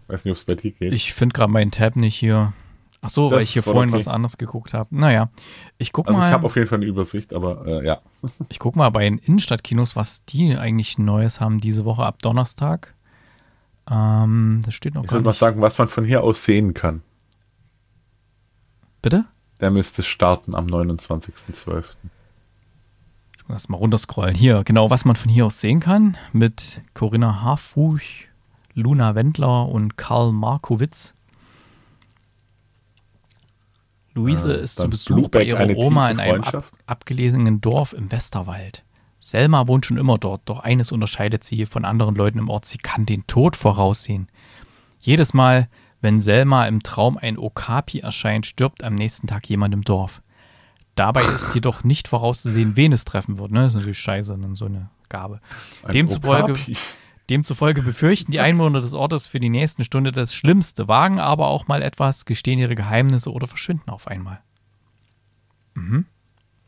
[0.09, 0.93] Weiß nicht, ob es bei dir geht.
[0.93, 2.53] Ich finde gerade meinen Tab nicht hier.
[3.03, 3.99] Ach so, das weil ich hier vorhin okay.
[3.99, 4.89] was anderes geguckt habe.
[4.91, 5.29] Naja,
[5.79, 6.29] ich guck also mal.
[6.29, 8.01] Ich habe auf jeden Fall eine Übersicht, aber äh, ja.
[8.49, 12.95] ich guck mal bei den Innenstadtkinos, was die eigentlich Neues haben diese Woche ab Donnerstag.
[13.91, 15.27] Ähm, das steht noch ich gar nicht.
[15.27, 17.03] Mal sagen, was man von hier aus sehen kann.
[19.03, 19.27] Bitte?
[19.61, 21.85] Der müsste starten am 29.12.
[23.39, 24.35] Ich muss mal runterscrollen.
[24.35, 26.17] Hier, genau, was man von hier aus sehen kann.
[26.33, 28.01] Mit Corinna Harfuch,
[28.75, 31.15] Luna Wendler und Karl Markowitz.
[34.17, 38.11] Luise äh, ist zu Besuch Blueback bei ihrer Oma in einem ab abgelegenen Dorf im
[38.11, 38.85] Westerwald.
[39.21, 42.79] Selma wohnt schon immer dort, doch eines unterscheidet sie von anderen Leuten im Ort, sie
[42.79, 44.29] kann den Tod voraussehen.
[45.01, 45.69] Jedes Mal,
[46.01, 50.23] wenn Selma im Traum ein Okapi erscheint, stirbt am nächsten Tag jemand im Dorf.
[50.95, 53.51] Dabei ist jedoch nicht vorauszusehen, wen es treffen wird.
[53.51, 53.61] Ne?
[53.61, 55.41] Das ist natürlich scheiße, dann so eine Gabe.
[55.93, 56.59] Demzufolge.
[57.31, 61.67] Demzufolge befürchten die Einwohner des Ortes für die nächsten Stunde das Schlimmste, wagen aber auch
[61.67, 64.41] mal etwas, gestehen ihre Geheimnisse oder verschwinden auf einmal.
[65.75, 66.07] Mhm.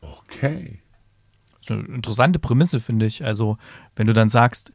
[0.01, 0.81] Okay.
[1.51, 3.23] Das ist eine interessante Prämisse, finde ich.
[3.23, 3.57] Also,
[3.95, 4.71] wenn du dann sagst,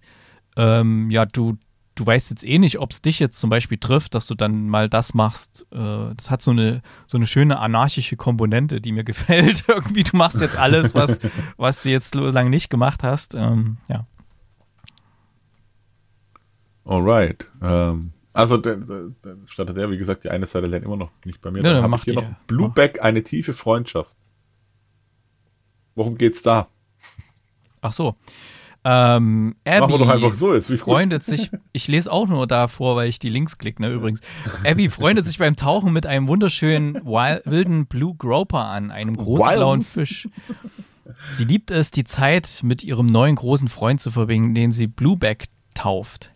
[0.57, 1.57] ähm, ja, du,
[1.95, 4.69] du weißt jetzt eh nicht, ob es dich jetzt zum Beispiel trifft, dass du dann
[4.69, 5.67] mal das machst.
[5.71, 9.65] Äh, das hat so eine, so eine schöne anarchische Komponente, die mir gefällt.
[9.69, 11.19] Irgendwie, du machst jetzt alles, was,
[11.57, 13.35] was du jetzt so lange nicht gemacht hast.
[13.35, 14.07] Ähm, ja.
[16.85, 17.47] Alright.
[17.63, 21.59] Ähm, also der, der, wie gesagt, die eine Seite lernt immer noch nicht bei mir.
[21.59, 24.11] Ja, dann, dann habe ich hier noch Blueback, eine tiefe Freundschaft.
[25.95, 26.69] Worum geht's da?
[27.81, 28.17] Ach so.
[28.87, 30.69] Ähm, Abby Machen wir doch einfach so jetzt.
[30.69, 34.21] Wie freundet sich, ich lese auch nur davor, weil ich die Links klicke, ne, übrigens.
[34.65, 39.47] Abby freundet sich beim Tauchen mit einem wunderschönen wild, wilden Blue Groper an, einem großen
[39.47, 39.57] wild.
[39.57, 40.29] blauen Fisch.
[41.27, 45.47] Sie liebt es, die Zeit mit ihrem neuen großen Freund zu verbringen, den sie Blueback
[45.73, 46.34] tauft.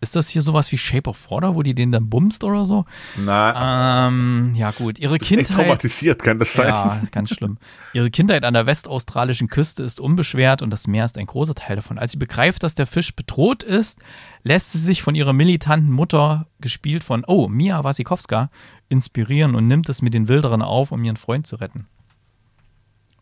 [0.00, 2.84] Ist das hier sowas wie Shape of Water, wo die den dann bumst oder so?
[3.16, 4.06] Na.
[4.06, 5.00] Ähm, ja, gut.
[5.00, 5.50] Ihre Kindheit.
[5.50, 6.68] Echt traumatisiert kann das sein.
[6.68, 7.58] Ja, ganz schlimm.
[7.92, 11.76] Ihre Kindheit an der westaustralischen Küste ist unbeschwert und das Meer ist ein großer Teil
[11.76, 11.98] davon.
[11.98, 13.98] Als sie begreift, dass der Fisch bedroht ist,
[14.44, 18.50] lässt sie sich von ihrer militanten Mutter, gespielt von, oh, Mia Wasikowska,
[18.88, 21.86] inspirieren und nimmt es mit den Wilderen auf, um ihren Freund zu retten.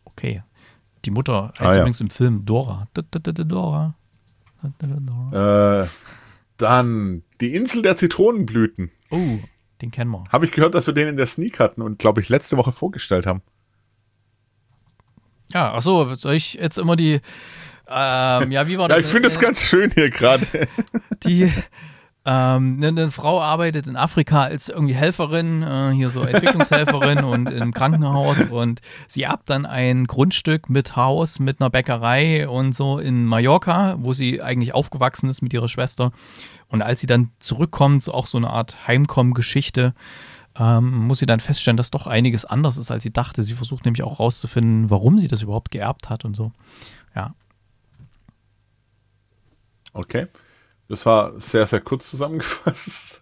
[0.05, 0.43] Okay.
[1.05, 1.79] Die Mutter heißt ah, ja.
[1.79, 2.87] übrigens im Film Dora.
[2.93, 3.95] Dora.
[5.83, 5.87] Äh.
[6.57, 8.91] Dann die Insel der Zitronenblüten.
[9.11, 9.39] Oh,
[9.81, 10.23] den kennen wir.
[10.31, 12.71] Habe ich gehört, dass wir den in der Sneak hatten und glaube ich letzte Woche
[12.71, 13.41] vorgestellt haben.
[15.53, 17.21] Ja, ach so, soll ich jetzt immer die
[17.89, 18.97] ähm, ja, wie war das?
[18.97, 20.45] ja, ich finde es ganz schön hier gerade.
[21.23, 21.51] Die
[22.29, 27.49] ähm, eine, eine, Frau arbeitet in Afrika als irgendwie Helferin, äh, hier so Entwicklungshelferin und
[27.49, 32.99] im Krankenhaus und sie erbt dann ein Grundstück mit Haus, mit einer Bäckerei und so
[32.99, 36.11] in Mallorca, wo sie eigentlich aufgewachsen ist mit ihrer Schwester.
[36.67, 39.93] Und als sie dann zurückkommt, so auch so eine Art Heimkommen-Geschichte,
[40.59, 43.41] ähm, muss sie dann feststellen, dass doch einiges anders ist, als sie dachte.
[43.41, 46.51] Sie versucht nämlich auch rauszufinden, warum sie das überhaupt geerbt hat und so.
[47.15, 47.33] Ja.
[49.93, 50.27] Okay.
[50.89, 53.21] Das war sehr, sehr kurz zusammengefasst.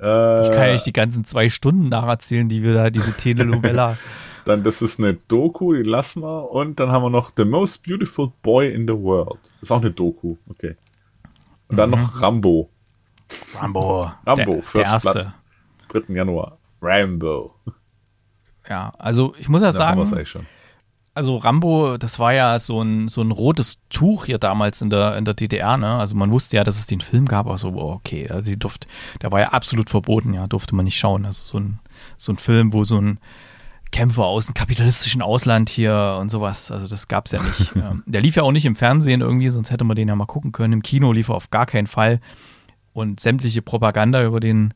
[0.00, 3.96] Äh, ich kann ja nicht die ganzen zwei Stunden nacherzählen, die wir da, diese Telenovela.
[4.44, 6.50] dann, das ist eine Doku, die lassen wir.
[6.50, 9.38] Und dann haben wir noch The Most Beautiful Boy in the World.
[9.42, 10.74] Das ist auch eine Doku, okay.
[11.68, 11.96] Und dann mhm.
[11.96, 12.70] noch Rambo.
[13.54, 14.10] Rambo.
[14.26, 15.32] Rambo, der, der erste.
[15.88, 16.14] Blatt, 3.
[16.14, 16.58] Januar.
[16.82, 17.54] Rambo.
[18.68, 20.00] Ja, also ich muss ja sagen,
[21.14, 25.16] also Rambo, das war ja so ein, so ein rotes Tuch hier damals in der,
[25.16, 25.96] in der DDR, ne?
[25.96, 28.86] Also man wusste ja, dass es den Film gab, also okay, also die durft,
[29.20, 31.24] der war ja absolut verboten, ja, durfte man nicht schauen.
[31.24, 31.80] Also so ein,
[32.16, 33.18] so ein Film, wo so ein
[33.90, 37.72] Kämpfer aus dem kapitalistischen Ausland hier und sowas, also das gab es ja nicht.
[38.06, 40.52] der lief ja auch nicht im Fernsehen irgendwie, sonst hätte man den ja mal gucken
[40.52, 40.74] können.
[40.74, 42.20] Im Kino lief er auf gar keinen Fall.
[42.92, 44.74] Und sämtliche Propaganda über den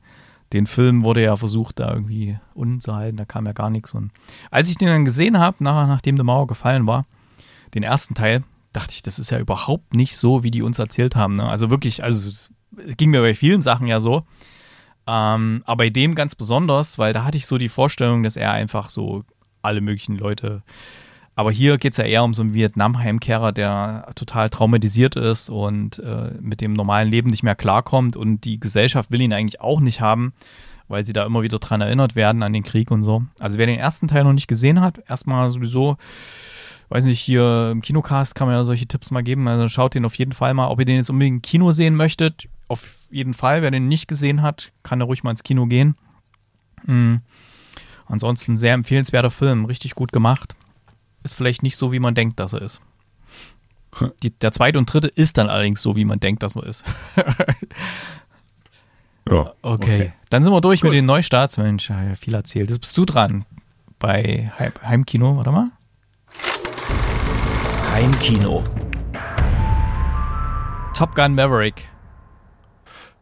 [0.54, 3.92] den Film wurde ja versucht, da irgendwie unten zu halten, da kam ja gar nichts.
[3.92, 4.12] Und
[4.50, 7.06] als ich den dann gesehen habe, nach, nachdem die Mauer gefallen war,
[7.74, 11.16] den ersten Teil, dachte ich, das ist ja überhaupt nicht so, wie die uns erzählt
[11.16, 11.34] haben.
[11.34, 11.44] Ne?
[11.44, 12.50] Also wirklich, also es
[12.96, 14.24] ging mir bei vielen Sachen ja so.
[15.06, 18.52] Ähm, aber bei dem ganz besonders, weil da hatte ich so die Vorstellung, dass er
[18.52, 19.24] einfach so
[19.60, 20.62] alle möglichen Leute
[21.36, 25.98] aber hier geht es ja eher um so einen Vietnam-Heimkehrer, der total traumatisiert ist und
[25.98, 28.16] äh, mit dem normalen Leben nicht mehr klarkommt.
[28.16, 30.32] Und die Gesellschaft will ihn eigentlich auch nicht haben,
[30.86, 33.24] weil sie da immer wieder dran erinnert werden an den Krieg und so.
[33.40, 35.96] Also wer den ersten Teil noch nicht gesehen hat, erstmal sowieso,
[36.90, 39.48] weiß nicht, hier im Kinocast kann man ja solche Tipps mal geben.
[39.48, 40.68] Also schaut den auf jeden Fall mal.
[40.68, 44.06] Ob ihr den jetzt unbedingt im Kino sehen möchtet, auf jeden Fall, wer den nicht
[44.06, 45.96] gesehen hat, kann da ruhig mal ins Kino gehen.
[46.86, 47.22] Mhm.
[48.06, 50.54] Ansonsten sehr empfehlenswerter Film, richtig gut gemacht.
[51.24, 52.80] Ist vielleicht nicht so, wie man denkt, dass er ist.
[54.22, 56.84] Die, der zweite und dritte ist dann allerdings so, wie man denkt, dass er ist.
[59.28, 59.52] ja.
[59.52, 59.54] Okay.
[59.62, 60.12] okay.
[60.30, 60.90] Dann sind wir durch Gut.
[60.90, 61.56] mit den Neustarts.
[61.56, 62.70] Mensch, ja, viel erzählt.
[62.70, 63.44] Jetzt bist du dran
[63.98, 65.70] bei Heimkino, warte mal.
[67.90, 68.64] Heimkino.
[70.94, 71.88] Top Gun Maverick.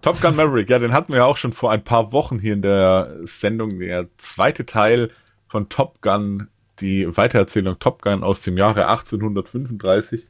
[0.00, 2.54] Top Gun Maverick, ja, den hatten wir ja auch schon vor ein paar Wochen hier
[2.54, 3.78] in der Sendung.
[3.78, 5.10] Der zweite Teil
[5.46, 6.48] von Top Gun,
[6.83, 10.29] die Weitererzählung Top Gun aus dem Jahre 1835.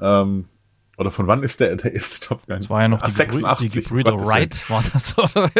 [0.00, 0.46] Ähm,
[0.98, 2.58] oder von wann ist der, der erste Top Gun?
[2.58, 5.50] Das war ja noch Ach, die, 86, die Gebrüder Wright, war das oder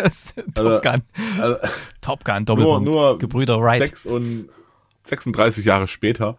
[0.55, 1.03] Top also, Gun.
[1.41, 1.57] Also,
[2.01, 2.85] Top Gun, Doppelpunkt.
[2.85, 3.81] Nur, nur Gebrüder Wright.
[3.81, 4.49] 6 und
[5.05, 6.39] 36 Jahre später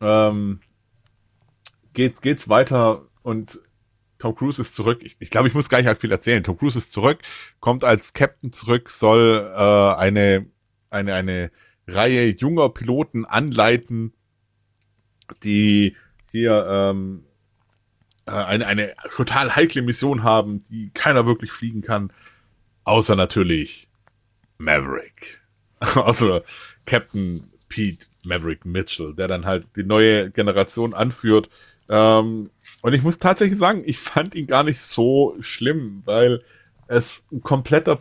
[0.00, 0.60] ähm,
[1.92, 3.60] geht, geht's weiter und
[4.18, 5.00] Tom Cruise ist zurück.
[5.02, 6.42] Ich, ich glaube, ich muss gar nicht halt viel erzählen.
[6.42, 7.18] Tom Cruise ist zurück,
[7.60, 10.46] kommt als Captain zurück, soll äh, eine,
[10.90, 11.50] eine, eine
[11.88, 14.12] Reihe junger Piloten anleiten,
[15.42, 15.96] die
[16.30, 17.24] hier ähm,
[18.26, 22.12] äh, eine, eine total heikle Mission haben, die keiner wirklich fliegen kann,
[22.84, 23.88] außer natürlich
[24.58, 25.42] Maverick.
[25.80, 26.42] also
[26.86, 31.48] Captain Pete Maverick Mitchell, der dann halt die neue Generation anführt.
[31.88, 32.50] Ähm,
[32.82, 36.42] und ich muss tatsächlich sagen, ich fand ihn gar nicht so schlimm, weil
[36.86, 37.96] es ein kompletter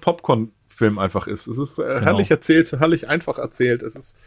[0.78, 1.48] Popcorn-Film einfach ist.
[1.48, 2.02] Es ist äh, genau.
[2.02, 3.84] herrlich erzählt, herrlich einfach erzählt.
[3.84, 4.18] Es ist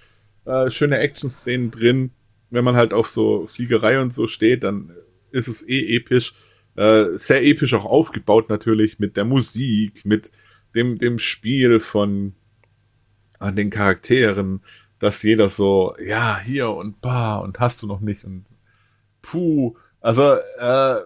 [0.44, 2.10] äh, schöne Action-Szenen drin.
[2.50, 4.92] Wenn man halt auf so Fliegerei und so steht, dann
[5.30, 6.34] ist es eh episch.
[6.76, 10.30] Äh, sehr episch auch aufgebaut natürlich mit der Musik, mit
[10.74, 12.34] dem, dem Spiel von
[13.38, 14.62] an den Charakteren,
[14.98, 18.44] dass jeder so, ja, hier und bah und hast du noch nicht und
[19.22, 19.76] puh.
[20.00, 20.96] Also, äh,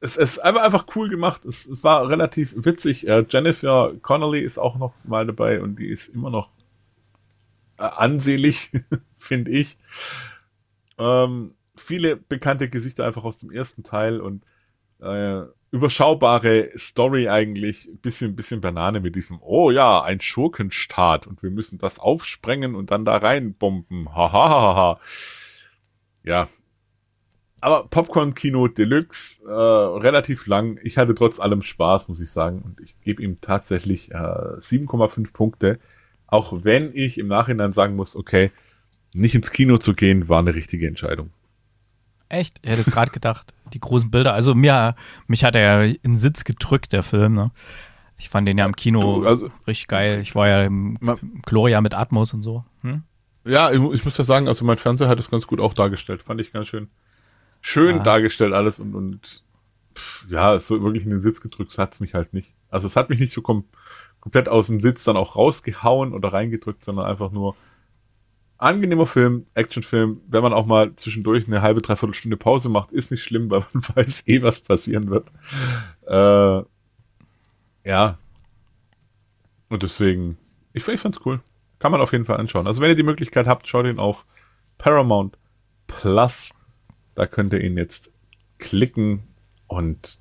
[0.00, 1.44] es, ist einfach, einfach cool gemacht.
[1.44, 3.06] Es, es war relativ witzig.
[3.06, 6.50] Äh, Jennifer Connolly ist auch noch mal dabei und die ist immer noch
[7.78, 8.70] äh, ansehlich,
[9.16, 9.76] finde ich.
[10.98, 14.44] Ähm, viele bekannte Gesichter einfach aus dem ersten Teil und
[15.00, 17.88] äh, überschaubare Story eigentlich.
[18.00, 22.90] Bisschen, bisschen Banane mit diesem, oh ja, ein Schurkenstaat und wir müssen das aufsprengen und
[22.90, 24.14] dann da reinbomben.
[24.14, 25.00] Hahaha.
[26.22, 26.48] ja.
[27.60, 30.78] Aber Popcorn-Kino Deluxe, äh, relativ lang.
[30.82, 32.62] Ich hatte trotz allem Spaß, muss ich sagen.
[32.62, 35.78] Und ich gebe ihm tatsächlich äh, 7,5 Punkte.
[36.26, 38.52] Auch wenn ich im Nachhinein sagen muss, okay,
[39.14, 41.30] nicht ins Kino zu gehen, war eine richtige Entscheidung.
[42.28, 42.60] Echt?
[42.62, 43.54] Ich hätte es gerade gedacht.
[43.72, 44.34] Die großen Bilder.
[44.34, 44.94] Also mir,
[45.26, 47.34] mich hat er ja in Sitz gedrückt, der Film.
[47.34, 47.50] Ne?
[48.18, 50.20] Ich fand den ja im Kino du, also, richtig geil.
[50.20, 52.64] Ich war ja im, im Gloria mit Atmos und so.
[52.82, 53.02] Hm?
[53.46, 56.22] Ja, ich, ich, muss ja sagen, also mein Fernseher hat es ganz gut auch dargestellt.
[56.22, 56.88] Fand ich ganz schön.
[57.60, 58.02] Schön ah.
[58.02, 59.42] dargestellt alles und, und
[59.94, 62.54] pff, ja, so wirklich in den Sitz gedrückt hat es mich halt nicht.
[62.70, 63.64] Also es hat mich nicht so kom
[64.20, 67.54] komplett aus dem Sitz dann auch rausgehauen oder reingedrückt, sondern einfach nur
[68.58, 73.10] angenehmer Film, Actionfilm, wenn man auch mal zwischendurch eine halbe, dreiviertel Stunde Pause macht, ist
[73.10, 75.30] nicht schlimm, weil man weiß eh, was passieren wird.
[76.06, 76.62] Äh,
[77.88, 78.18] ja.
[79.68, 80.36] Und deswegen,
[80.72, 81.40] ich, ich fand's cool.
[81.78, 82.66] Kann man auf jeden Fall anschauen.
[82.66, 84.26] Also wenn ihr die Möglichkeit habt, schaut ihn auf
[84.78, 85.38] Paramount
[85.86, 86.50] Plus.
[87.18, 88.12] Da könnt ihr ihn jetzt
[88.58, 89.24] klicken
[89.66, 90.18] und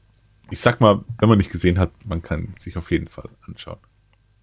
[0.49, 3.77] ich sag mal, wenn man nicht gesehen hat, man kann sich auf jeden Fall anschauen.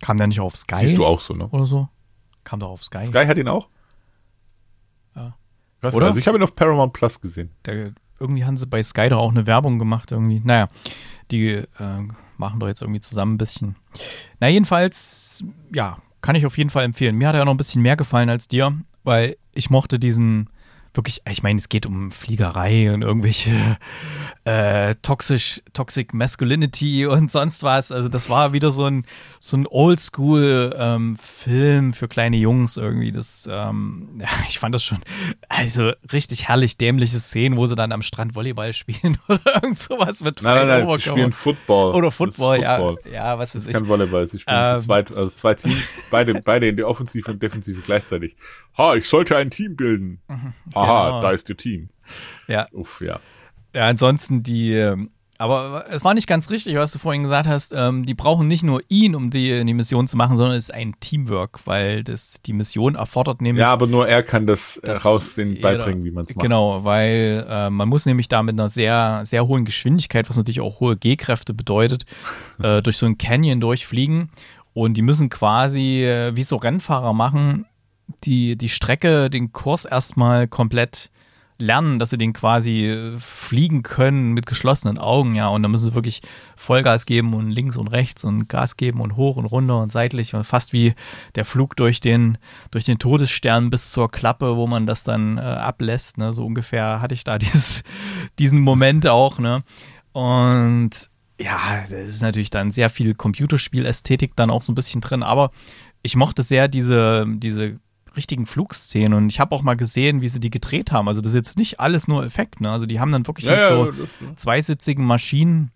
[0.00, 0.76] Kam der nicht auf Sky?
[0.76, 1.48] Siehst du auch so, ne?
[1.48, 1.88] Oder so?
[2.44, 3.02] Kam doch auf Sky.
[3.02, 3.68] Sky hat ihn auch?
[5.84, 6.06] Was, Oder?
[6.06, 7.50] Also ich habe ihn auf Paramount Plus gesehen.
[7.66, 10.40] Der, irgendwie haben sie bei Sky doch auch eine Werbung gemacht irgendwie.
[10.42, 10.68] Naja,
[11.32, 11.66] die äh,
[12.38, 13.76] machen doch jetzt irgendwie zusammen ein bisschen.
[14.40, 17.16] Na jedenfalls, ja, kann ich auf jeden Fall empfehlen.
[17.16, 20.48] Mir hat er noch ein bisschen mehr gefallen als dir, weil ich mochte diesen
[20.94, 23.78] wirklich, ich meine, es geht um Fliegerei und irgendwelche
[24.44, 27.92] äh, toxisch, Toxic Masculinity und sonst was.
[27.92, 29.04] Also das war wieder so ein,
[29.40, 31.16] so ein Oldschool-Film
[31.86, 33.10] ähm, für kleine Jungs irgendwie.
[33.10, 34.98] Das, ähm, ja, ich fand das schon,
[35.48, 40.22] also richtig herrlich dämliche Szenen, wo sie dann am Strand Volleyball spielen oder irgend sowas
[40.22, 41.94] mit Nein, nein, nein, sie spielen Football.
[41.94, 42.98] Oder Football, Football.
[43.04, 43.12] ja.
[43.12, 43.72] Ja, was weiß ich.
[43.72, 47.42] Kein Volleyball, sie spielen ähm, zwei, also zwei Teams, beide, beide in die Offensive und
[47.42, 48.36] Defensive gleichzeitig.
[48.76, 50.20] Ha, ich sollte ein Team bilden.
[50.28, 50.52] Mhm,
[50.84, 51.20] Aha, genau.
[51.22, 51.88] da ist ihr Team.
[52.48, 52.66] Ja.
[52.72, 53.20] Uff, ja.
[53.74, 57.72] Ja, ansonsten die, ähm, aber es war nicht ganz richtig, was du vorhin gesagt hast.
[57.76, 60.74] Ähm, die brauchen nicht nur ihn, um die, die Mission zu machen, sondern es ist
[60.74, 63.60] ein Teamwork, weil das die Mission erfordert nämlich.
[63.60, 66.42] Ja, aber nur er kann das raus den beibringen, wie man es macht.
[66.42, 70.60] Genau, weil äh, man muss nämlich da mit einer sehr, sehr hohen Geschwindigkeit, was natürlich
[70.60, 72.04] auch hohe G-Kräfte bedeutet,
[72.62, 74.30] äh, durch so einen Canyon durchfliegen.
[74.72, 77.66] Und die müssen quasi äh, wie so Rennfahrer machen,
[78.24, 81.10] die, die Strecke, den Kurs erstmal komplett
[81.58, 85.48] lernen, dass sie den quasi äh, fliegen können mit geschlossenen Augen, ja.
[85.48, 86.20] Und da müssen sie wirklich
[86.56, 90.34] Vollgas geben und links und rechts und Gas geben und hoch und runter und seitlich
[90.34, 90.94] und fast wie
[91.36, 92.38] der Flug durch den,
[92.70, 96.32] durch den Todesstern bis zur Klappe, wo man das dann äh, ablässt, ne.
[96.32, 97.84] So ungefähr hatte ich da dieses,
[98.38, 99.62] diesen Moment auch, ne.
[100.12, 100.90] Und
[101.38, 105.50] ja, das ist natürlich dann sehr viel Computerspielästhetik dann auch so ein bisschen drin, aber
[106.02, 107.80] ich mochte sehr diese, diese
[108.16, 111.08] richtigen Flugszenen und ich habe auch mal gesehen, wie sie die gedreht haben.
[111.08, 112.70] Also das ist jetzt nicht alles nur Effekt, ne?
[112.70, 114.36] Also die haben dann wirklich Ja, mit so ja.
[114.36, 115.70] zweisitzigen Maschinen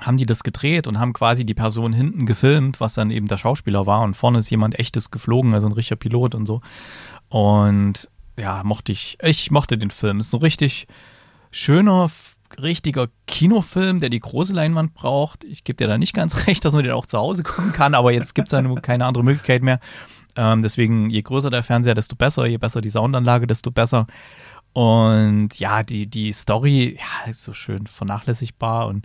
[0.00, 3.38] haben die das gedreht und haben quasi die Person hinten gefilmt, was dann eben der
[3.38, 6.60] Schauspieler war und vorne ist jemand echtes geflogen, also ein richtiger Pilot und so.
[7.28, 10.18] Und ja, mochte ich, ich mochte den Film.
[10.18, 10.86] Ist so ein richtig
[11.50, 12.08] schöner,
[12.60, 15.44] richtiger Kinofilm, der die große Leinwand braucht.
[15.44, 17.94] Ich gebe dir da nicht ganz recht, dass man den auch zu Hause gucken kann,
[17.94, 19.80] aber jetzt gibt es ja keine andere Möglichkeit mehr.
[20.40, 24.06] Ähm, deswegen, je größer der Fernseher, desto besser, je besser die Soundanlage, desto besser.
[24.72, 28.86] Und ja, die, die Story, ja, ist so schön vernachlässigbar.
[28.86, 29.04] Und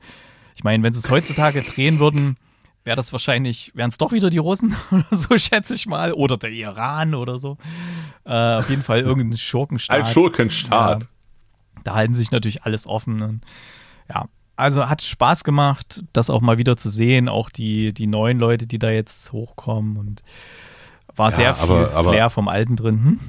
[0.55, 2.37] ich meine, wenn sie es heutzutage drehen würden,
[2.85, 6.13] wäre das wahrscheinlich, wären es doch wieder die Russen oder so, schätze ich mal.
[6.13, 7.57] Oder der Iran oder so.
[8.23, 9.99] Äh, auf jeden Fall irgendein Schurkenstaat.
[9.99, 11.03] Ein Schurkenstaat.
[11.03, 11.09] Ja.
[11.83, 13.21] Da halten sich natürlich alles offen.
[13.21, 13.41] Und,
[14.07, 17.27] ja, also hat Spaß gemacht, das auch mal wieder zu sehen.
[17.27, 19.97] Auch die, die neuen Leute, die da jetzt hochkommen.
[19.97, 20.23] Und
[21.15, 23.03] war Ja, sehr viel aber- aber- Flair vom Alten drin.
[23.03, 23.19] Hm?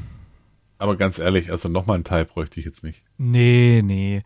[0.79, 3.03] Aber ganz ehrlich, also nochmal einen Teil bräuchte ich jetzt nicht.
[3.17, 4.23] Nee, nee.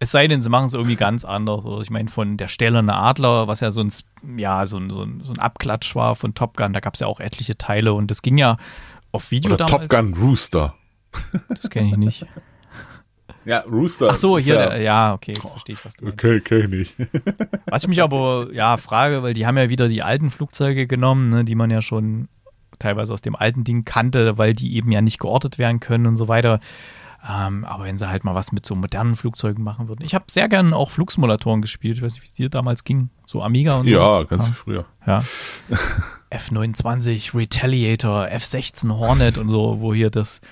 [0.00, 1.64] Es sei denn, sie machen es irgendwie ganz anders.
[1.64, 3.90] Oder ich meine, von der stählerne Adler, was ja so ein,
[4.36, 7.00] ja, so ein, so ein, so ein Abklatsch war von Top Gun, da gab es
[7.00, 8.58] ja auch etliche Teile und das ging ja
[9.12, 9.88] auf Video Oder damals.
[9.88, 10.74] Top Gun Rooster.
[11.48, 12.26] Das kenne ich nicht.
[13.46, 14.08] Ja, Rooster.
[14.10, 16.18] Ach so, hier, Ja, ja, ja okay, jetzt verstehe ich, was du meinst.
[16.24, 17.10] okay, kenn ich nicht.
[17.66, 21.28] Was ich mich aber, ja, frage, weil die haben ja wieder die alten Flugzeuge genommen,
[21.28, 22.28] ne, die man ja schon
[22.78, 26.16] teilweise aus dem alten Ding kannte, weil die eben ja nicht geortet werden können und
[26.16, 26.60] so weiter.
[27.26, 30.04] Ähm, aber wenn sie halt mal was mit so modernen Flugzeugen machen würden.
[30.04, 31.96] Ich habe sehr gerne auch Flugsimulatoren gespielt.
[31.96, 33.08] Ich weiß nicht, wie es dir damals ging.
[33.24, 33.94] So Amiga und so.
[33.94, 34.84] Ja, ganz viel früher.
[35.06, 35.22] Ja.
[36.30, 40.42] F29, Retaliator, F16 Hornet und so, wo hier das,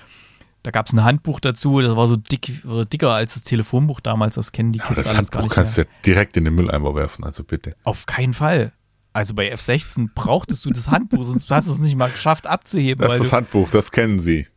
[0.63, 4.35] da gab es ein Handbuch dazu, das war so dick, dicker als das Telefonbuch damals,
[4.35, 5.63] das kennen die Kids das alles gar Handbuch nicht mehr.
[5.65, 7.75] kannst du ja direkt in den Mülleimer werfen, also bitte.
[7.83, 8.71] Auf keinen Fall.
[9.13, 13.03] Also bei F16 brauchtest du das Handbuch, sonst hast du es nicht mal geschafft abzuheben.
[13.03, 14.47] Das ist das Handbuch, das kennen Sie.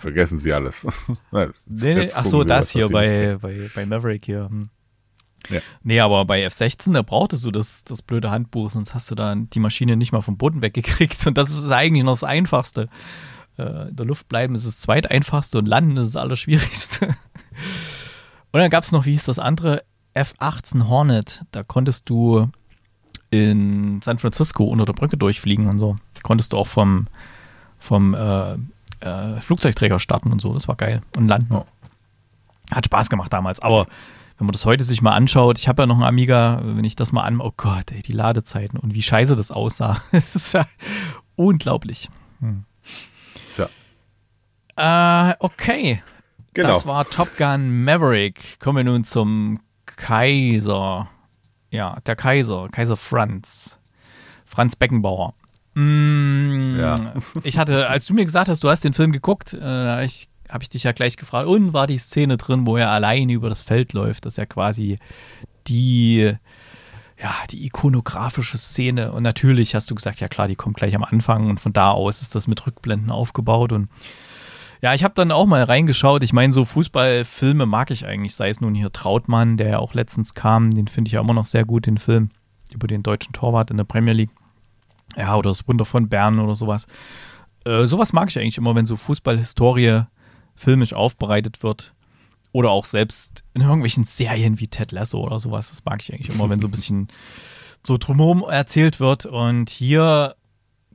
[0.00, 0.86] Vergessen Sie alles.
[1.30, 4.48] Nein, nee, nee, ach so, wir, das hier bei, bei, bei Maverick hier.
[4.50, 4.70] Hm.
[5.50, 5.60] Ja.
[5.82, 9.34] Nee, aber bei F16, da brauchtest du das, das blöde Handbuch, sonst hast du da
[9.34, 11.26] die Maschine nicht mal vom Boden weggekriegt.
[11.26, 12.88] Und das ist eigentlich noch das Einfachste.
[13.58, 17.06] Äh, in der Luft bleiben ist das zweiteinfachste und landen ist das Allerschwierigste.
[18.52, 19.84] und dann gab es noch, wie hieß das andere?
[20.14, 21.44] F18 Hornet.
[21.52, 22.48] Da konntest du
[23.34, 25.96] in San Francisco unter der Brücke durchfliegen und so.
[26.22, 27.06] Konntest du auch vom,
[27.78, 28.54] vom äh,
[29.00, 30.52] äh, Flugzeugträger starten und so.
[30.52, 31.02] Das war geil.
[31.16, 31.52] Und landen.
[31.52, 31.64] Ja.
[32.72, 33.60] Hat Spaß gemacht damals.
[33.60, 33.86] Aber
[34.38, 36.96] wenn man das heute sich mal anschaut, ich habe ja noch einen Amiga, wenn ich
[36.96, 40.00] das mal an, oh Gott, ey, die Ladezeiten und wie scheiße das aussah.
[40.12, 40.66] Es ist ja
[41.36, 42.08] unglaublich.
[43.54, 45.30] Tja.
[45.30, 46.02] Äh, okay.
[46.54, 46.68] Genau.
[46.68, 48.58] Das war Top Gun Maverick.
[48.60, 51.08] Kommen wir nun zum Kaiser.
[51.74, 53.78] Ja, der Kaiser, Kaiser Franz.
[54.46, 55.34] Franz Beckenbauer.
[55.74, 57.14] Mm, Ja.
[57.42, 60.62] Ich hatte, als du mir gesagt hast, du hast den Film geguckt, äh, ich, habe
[60.62, 63.62] ich dich ja gleich gefragt, und war die Szene drin, wo er alleine über das
[63.62, 64.24] Feld läuft?
[64.24, 64.98] Das ist ja quasi
[65.66, 66.32] die,
[67.20, 69.10] ja, die ikonografische Szene.
[69.10, 71.90] Und natürlich hast du gesagt, ja klar, die kommt gleich am Anfang und von da
[71.90, 73.88] aus ist das mit Rückblenden aufgebaut und
[74.84, 76.22] ja, ich habe dann auch mal reingeschaut.
[76.22, 79.94] Ich meine, so Fußballfilme mag ich eigentlich, sei es nun hier Trautmann, der ja auch
[79.94, 82.28] letztens kam, den finde ich ja immer noch sehr gut, den Film
[82.70, 84.28] über den deutschen Torwart in der Premier League.
[85.16, 86.86] Ja, oder das Wunder von Bern oder sowas.
[87.64, 90.02] Äh, sowas mag ich eigentlich immer, wenn so Fußballhistorie
[90.54, 91.94] filmisch aufbereitet wird.
[92.52, 95.70] Oder auch selbst in irgendwelchen Serien wie Ted Lasso oder sowas.
[95.70, 97.08] Das mag ich eigentlich immer, wenn so ein bisschen
[97.82, 99.24] so drumherum erzählt wird.
[99.24, 100.36] Und hier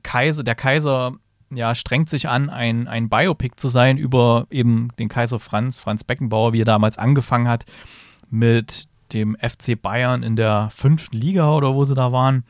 [0.04, 1.16] Kaiser, der Kaiser
[1.50, 6.04] ja, strengt sich an, ein, ein Biopic zu sein über eben den Kaiser Franz, Franz
[6.04, 7.64] Beckenbauer, wie er damals angefangen hat
[8.30, 12.44] mit dem FC Bayern in der fünften Liga oder wo sie da waren,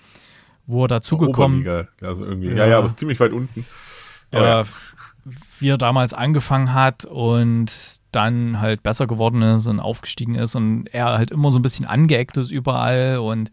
[0.67, 2.49] wo er dazugekommen Oberliga, also irgendwie.
[2.49, 2.57] Ja.
[2.57, 3.65] Ja, ja, aber ziemlich weit unten.
[4.31, 4.65] Aber äh,
[5.59, 10.87] wie er damals angefangen hat und dann halt besser geworden ist und aufgestiegen ist und
[10.89, 13.51] er halt immer so ein bisschen angeeckt ist überall und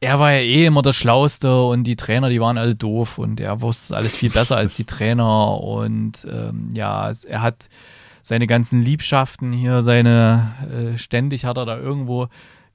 [0.00, 3.40] er war ja eh immer der Schlauste und die Trainer, die waren alle doof und
[3.40, 7.68] er wusste alles viel besser als die Trainer und ähm, ja, er hat
[8.22, 10.52] seine ganzen Liebschaften hier, seine,
[10.94, 12.28] äh, ständig hat er da irgendwo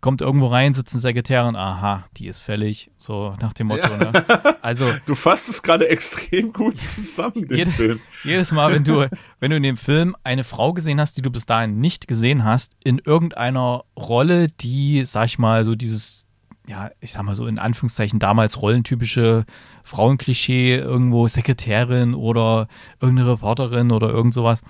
[0.03, 3.87] kommt irgendwo rein, sitzt eine Sekretärin, aha, die ist fällig, so nach dem Motto.
[3.87, 4.11] Ja.
[4.11, 4.25] Ne?
[4.61, 8.01] Also du fasst es gerade extrem gut zusammen, den jede, Film.
[8.25, 9.09] Jedes Mal, wenn du,
[9.39, 12.43] wenn du in dem Film eine Frau gesehen hast, die du bis dahin nicht gesehen
[12.43, 16.27] hast, in irgendeiner Rolle, die, sag ich mal, so dieses
[16.67, 19.45] ja, ich sag mal so in Anführungszeichen damals rollentypische
[19.83, 22.67] Frauenklischee, irgendwo Sekretärin oder
[23.01, 24.63] irgendeine Reporterin oder irgend sowas.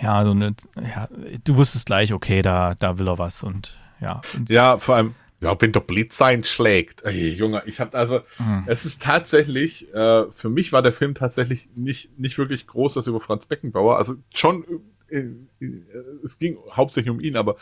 [0.00, 1.08] Ja, so eine, ja,
[1.44, 4.20] du wusstest gleich, okay, da, da will er was und ja.
[4.34, 7.02] Und ja, vor allem, ja, wenn der Blitz einschlägt.
[7.02, 8.64] Ey, Junge, ich hab also, mhm.
[8.66, 13.06] es ist tatsächlich, äh, für mich war der Film tatsächlich nicht, nicht wirklich groß, das
[13.06, 13.96] über Franz Beckenbauer.
[13.96, 14.64] Also schon,
[15.08, 15.26] äh,
[15.60, 15.82] äh,
[16.22, 17.56] es ging hauptsächlich um ihn, aber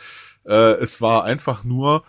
[0.45, 2.03] äh, es war einfach nur,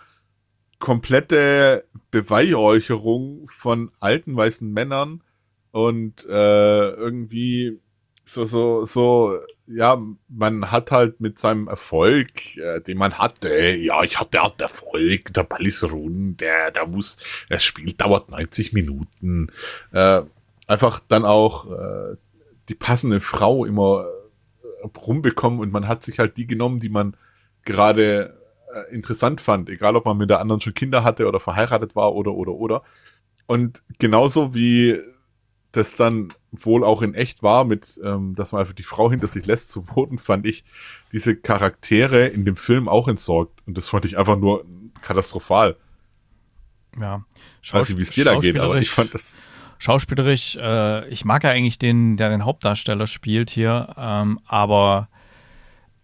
[0.80, 5.22] komplette Beweihräucherung von alten weißen Männern
[5.70, 7.78] und äh, irgendwie
[8.24, 14.02] so, so, so, ja, man hat halt mit seinem Erfolg, äh, den man hatte, ja,
[14.02, 18.72] ich hatte halt Erfolg, der Ball ist rund, der, der muss, das Spiel dauert 90
[18.72, 19.48] Minuten,
[19.92, 20.22] äh,
[20.66, 22.16] einfach dann auch äh,
[22.68, 24.06] die passende Frau immer
[24.62, 27.16] äh, rumbekommen und man hat sich halt die genommen, die man
[27.64, 28.39] gerade
[28.74, 32.14] äh, interessant fand, egal ob man mit der anderen schon Kinder hatte oder verheiratet war
[32.14, 32.82] oder oder oder.
[33.46, 35.00] Und genauso wie
[35.72, 39.28] das dann wohl auch in echt war, mit, ähm, dass man einfach die Frau hinter
[39.28, 40.64] sich lässt, so wurden, fand ich
[41.12, 43.62] diese Charaktere in dem Film auch entsorgt.
[43.66, 44.64] Und das fand ich einfach nur
[45.02, 45.76] katastrophal.
[46.98, 47.24] Ja.
[47.62, 49.38] Ich weiß nicht, wie es dir da geht, aber ich fand das.
[49.78, 55.08] Schauspielerisch, äh, ich mag ja eigentlich den, der den Hauptdarsteller spielt hier, ähm, aber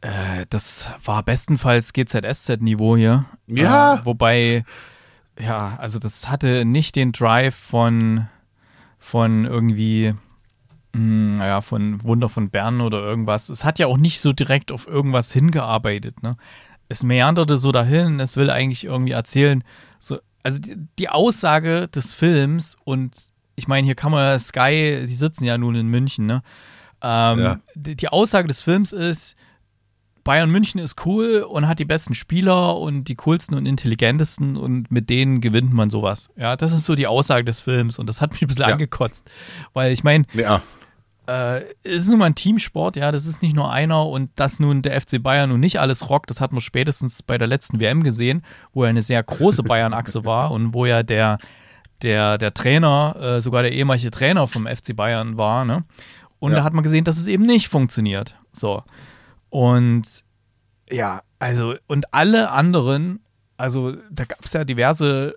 [0.07, 3.25] äh, das war bestenfalls GZSZ-Niveau hier.
[3.49, 3.97] Ja.
[3.97, 4.65] Äh, wobei,
[5.39, 8.29] ja, also das hatte nicht den Drive von,
[8.99, 10.15] von irgendwie,
[10.93, 13.49] mh, hm, naja, von Wunder von Bern oder irgendwas.
[13.49, 16.37] Es hat ja auch nicht so direkt auf irgendwas hingearbeitet, ne?
[16.89, 19.65] Es meanderte so dahin, es will eigentlich irgendwie erzählen,
[19.99, 23.17] so, also die, die Aussage des Films und
[23.57, 26.45] ich meine, hier kann man Sky, sie sitzen ja nun in München, ne?
[27.03, 27.61] Ähm, ja.
[27.75, 29.37] die, die Aussage des Films ist,
[30.27, 34.91] Bayern München ist cool und hat die besten Spieler und die coolsten und intelligentesten und
[34.91, 36.31] mit denen gewinnt man sowas.
[36.37, 38.73] Ja, das ist so die Aussage des Films und das hat mich ein bisschen ja.
[38.73, 39.31] angekotzt.
[39.73, 40.63] Weil ich meine, ja.
[41.29, 44.59] äh, es ist nun mal ein Teamsport, ja, das ist nicht nur einer und dass
[44.59, 47.79] nun der FC Bayern nun nicht alles rockt, das hat man spätestens bei der letzten
[47.79, 51.39] WM gesehen, wo er eine sehr große Bayern-Achse war und wo ja der,
[52.03, 55.85] der, der Trainer, äh, sogar der ehemalige Trainer vom FC Bayern war, ne?
[56.41, 56.59] Und ja.
[56.59, 58.37] da hat man gesehen, dass es eben nicht funktioniert.
[58.53, 58.83] So.
[59.51, 60.25] Und
[60.91, 63.21] ja, also, und alle anderen,
[63.57, 65.35] also da gab es ja diverse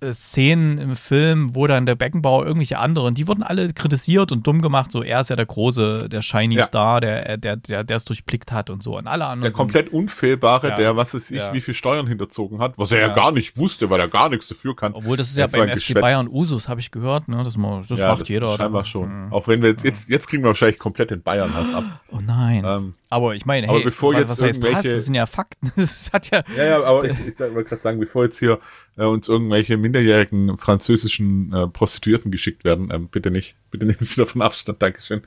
[0.00, 4.46] äh, Szenen im Film, wo dann der Beckenbauer irgendwelche anderen, die wurden alle kritisiert und
[4.46, 4.92] dumm gemacht.
[4.92, 6.66] So, er ist ja der große, der Shiny ja.
[6.66, 8.98] Star, der, der, der, der es durchblickt hat und so.
[8.98, 9.50] Und alle anderen.
[9.50, 10.76] Der komplett unfehlbare, ja.
[10.76, 11.52] der, was es ich, ja.
[11.54, 13.08] wie viel Steuern hinterzogen hat, was er ja.
[13.08, 14.92] gar nicht wusste, weil er gar nichts dafür kann.
[14.92, 16.02] Obwohl, das ist ja beim FC Geschwätz.
[16.02, 17.38] Bayern Usus, habe ich gehört, ne?
[17.38, 17.56] Das, das
[18.00, 18.48] macht das jeder.
[18.48, 18.84] Scheinbar oder?
[18.84, 19.26] schon.
[19.26, 19.32] Mhm.
[19.32, 21.84] Auch wenn wir jetzt, jetzt, jetzt kriegen wir wahrscheinlich komplett den Bayern-Hass ab.
[22.12, 22.64] Oh nein.
[22.66, 24.82] Ähm, aber ich meine, hey, bevor was, jetzt was heißt das?
[24.82, 25.72] Das sind ja Fakten.
[25.76, 26.42] Das hat ja.
[26.56, 28.58] Ja, ja, aber ich, ich wollte gerade sagen, bevor jetzt hier
[28.96, 33.56] äh, uns irgendwelche minderjährigen französischen äh, Prostituierten geschickt werden, ähm, bitte nicht.
[33.70, 34.82] Bitte nehmen Sie davon Abstand.
[34.82, 35.22] Dankeschön.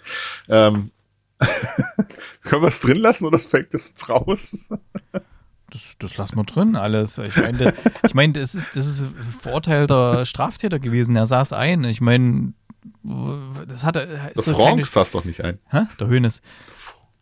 [0.50, 0.88] Ähm,
[2.44, 4.70] können wir es drin lassen oder fällt das jetzt raus?
[5.70, 7.18] Das, das lassen wir drin, alles.
[7.18, 7.74] Ich meine,
[8.04, 9.06] ich meine, das ist, das ist
[9.42, 11.16] verurteilter Straftäter gewesen.
[11.16, 11.86] Er saß ein.
[11.86, 12.54] Ich meine,
[13.68, 14.06] das hat er.
[14.06, 15.60] Der Frank saß doch nicht ein.
[15.70, 15.84] Hä?
[16.00, 16.42] Der Hönes.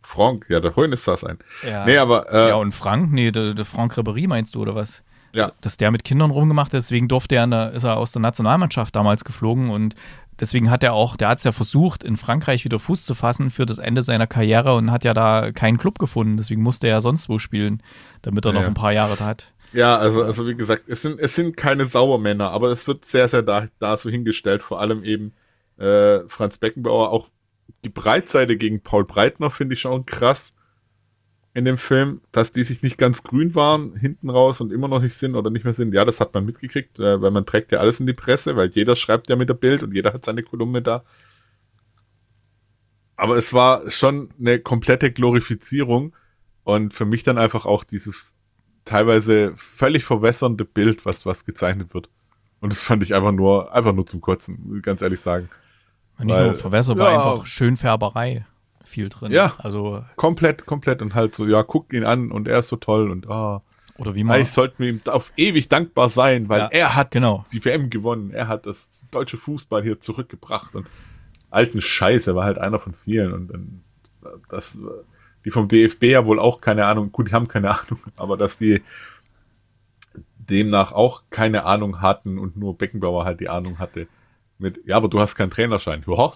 [0.08, 1.38] Frank, ja, der Hoeneß saß ein.
[1.68, 1.86] Ja.
[1.86, 2.32] Nee, aber.
[2.32, 5.04] Äh, ja, und Frank, nee, der, der Frank Ribery meinst du, oder was?
[5.34, 5.52] Ja.
[5.60, 8.96] Dass der mit Kindern rumgemacht hat, deswegen durfte er, der, ist er aus der Nationalmannschaft
[8.96, 9.96] damals geflogen und
[10.40, 13.50] deswegen hat er auch, der hat es ja versucht, in Frankreich wieder Fuß zu fassen
[13.50, 16.94] für das Ende seiner Karriere und hat ja da keinen Club gefunden, deswegen musste er
[16.94, 17.84] ja sonst wo spielen,
[18.22, 18.62] damit er ja.
[18.62, 19.52] noch ein paar Jahre da hat.
[19.74, 23.28] Ja, also, also wie gesagt, es sind, es sind keine Sauermänner, aber es wird sehr,
[23.28, 25.34] sehr da, da so hingestellt, vor allem eben
[25.78, 27.28] äh, Franz Beckenbauer, auch
[27.84, 30.56] die Breitseite gegen Paul Breitner finde ich schon krass
[31.54, 35.02] in dem Film, dass die sich nicht ganz grün waren hinten raus und immer noch
[35.02, 35.92] nicht sind oder nicht mehr sind.
[35.94, 38.70] Ja, das hat man mitgekriegt, äh, weil man trägt ja alles in die Presse, weil
[38.70, 41.04] jeder schreibt ja mit der Bild und jeder hat seine Kolumne da.
[43.16, 46.16] Aber es war schon eine komplette Glorifizierung
[46.64, 48.36] und für mich dann einfach auch dieses
[48.86, 52.10] teilweise völlig verwässernde Bild, was was gezeichnet wird.
[52.60, 55.50] Und das fand ich einfach nur einfach nur zum Kotzen, ganz ehrlich sagen.
[56.20, 58.46] Nicht Weil, nur verwässerbar, ja, einfach Schönfärberei
[58.84, 59.32] viel drin.
[59.32, 62.78] Ja, also komplett, komplett und halt so, ja, guck ihn an und er ist so
[62.78, 63.62] toll und ah.
[63.98, 64.36] Oder wie man.
[64.36, 67.46] Eigentlich sollten wir ihm auf ewig dankbar sein, weil ja, er hat genau.
[67.52, 68.32] die WM gewonnen.
[68.32, 70.88] Er hat das deutsche Fußball hier zurückgebracht und
[71.50, 73.84] alten Scheiße war halt einer von vielen und dann
[74.50, 74.78] das,
[75.46, 78.58] die vom DFB ja wohl auch keine Ahnung, gut, die haben keine Ahnung, aber dass
[78.58, 78.82] die
[80.38, 84.08] demnach auch keine Ahnung hatten und nur Beckenbauer halt die Ahnung hatte.
[84.58, 86.04] Mit, ja, aber du hast keinen Trainerschein.
[86.08, 86.34] Ja,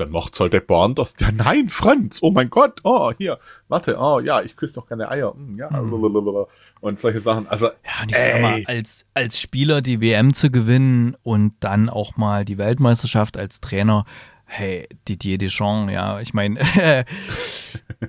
[0.00, 1.14] dann macht's halt der Bahn das.
[1.20, 3.38] Ja, nein, Franz, oh mein Gott, oh, hier,
[3.68, 5.34] warte, oh, ja, ich küsse doch keine Eier.
[5.34, 6.46] Hm, ja, mhm.
[6.80, 7.46] und solche Sachen.
[7.48, 8.32] Also, ja, und ich ey.
[8.32, 13.36] sag mal, als, als Spieler die WM zu gewinnen und dann auch mal die Weltmeisterschaft
[13.36, 14.04] als Trainer,
[14.46, 16.60] hey, Didier Deschamps, ja, ich meine,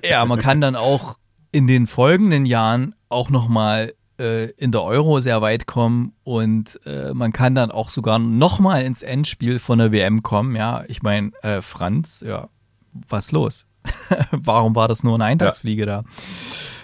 [0.04, 1.18] ja, man kann dann auch
[1.52, 7.12] in den folgenden Jahren auch nochmal äh, in der Euro sehr weit kommen und äh,
[7.14, 10.56] man kann dann auch sogar nochmal ins Endspiel von der WM kommen.
[10.56, 12.48] Ja, ich meine, äh, Franz, ja,
[12.92, 13.66] was los?
[14.30, 15.86] Warum war das nur eine Eintagsfliege ja.
[15.86, 16.04] da?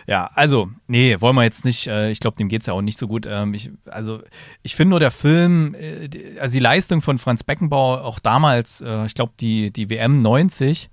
[0.09, 2.81] Ja, also, nee, wollen wir jetzt nicht, äh, ich glaube, dem geht es ja auch
[2.81, 3.27] nicht so gut.
[3.27, 4.23] Ähm, ich, also,
[4.63, 8.81] ich finde nur der Film, äh, die, also die Leistung von Franz Beckenbauer, auch damals,
[8.81, 10.89] äh, ich glaube, die, die WM 90,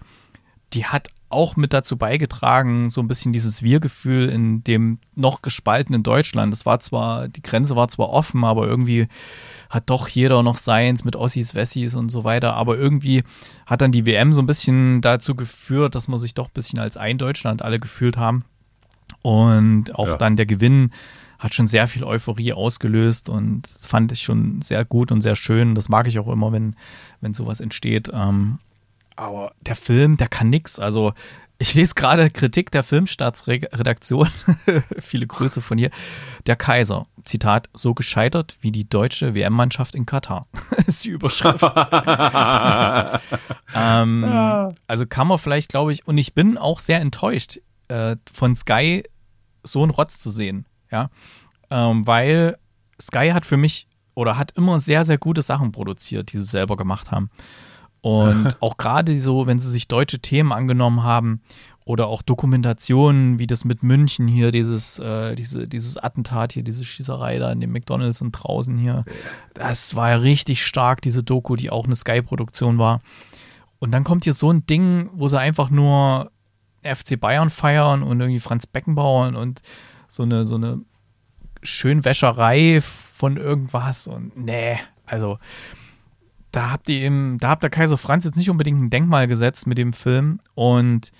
[0.75, 6.03] die hat auch mit dazu beigetragen, so ein bisschen dieses Wir-Gefühl in dem noch gespaltenen
[6.03, 6.53] Deutschland.
[6.53, 9.07] Das war zwar, die Grenze war zwar offen, aber irgendwie
[9.69, 12.53] hat doch jeder noch seins mit Ossis, Wessis und so weiter.
[12.53, 13.23] Aber irgendwie
[13.65, 16.79] hat dann die WM so ein bisschen dazu geführt, dass man sich doch ein bisschen
[16.79, 18.45] als ein Deutschland alle gefühlt haben.
[19.21, 20.17] Und auch ja.
[20.17, 20.91] dann der Gewinn
[21.39, 25.35] hat schon sehr viel Euphorie ausgelöst und das fand ich schon sehr gut und sehr
[25.35, 25.75] schön.
[25.75, 26.75] Das mag ich auch immer, wenn,
[27.19, 28.09] wenn sowas entsteht.
[28.13, 28.59] Ähm,
[29.15, 30.79] aber der Film, der kann nix.
[30.79, 31.13] Also
[31.57, 34.29] ich lese gerade Kritik der Filmstaatsredaktion.
[34.99, 35.89] Viele Grüße von hier.
[36.47, 37.07] Der Kaiser.
[37.23, 40.47] Zitat, so gescheitert wie die deutsche WM-Mannschaft in Katar.
[40.85, 41.63] ist die Überschrift.
[43.73, 44.73] ähm, ja.
[44.85, 49.03] Also kann man vielleicht, glaube ich, und ich bin auch sehr enttäuscht, äh, von Sky
[49.63, 50.67] so einen Rotz zu sehen.
[50.91, 51.09] Ja.
[51.69, 52.57] Ähm, weil
[53.01, 56.77] Sky hat für mich oder hat immer sehr, sehr gute Sachen produziert, die sie selber
[56.77, 57.29] gemacht haben.
[58.05, 61.41] Und auch gerade so, wenn sie sich deutsche Themen angenommen haben
[61.85, 66.85] oder auch Dokumentationen, wie das mit München hier, dieses, äh, diese, dieses Attentat hier, diese
[66.85, 69.05] Schießerei da in dem McDonalds und draußen hier.
[69.55, 73.01] Das war ja richtig stark, diese Doku, die auch eine Sky-Produktion war.
[73.79, 76.29] Und dann kommt hier so ein Ding, wo sie einfach nur
[76.83, 79.63] FC Bayern feiern und irgendwie Franz Beckenbauer und
[80.07, 80.81] so eine, so eine
[81.63, 84.77] Schönwäscherei von irgendwas und nee,
[85.07, 85.39] also
[86.55, 89.67] da habt ihr eben, da habt der Kaiser Franz jetzt nicht unbedingt ein Denkmal gesetzt
[89.67, 90.39] mit dem Film.
[90.53, 91.11] Und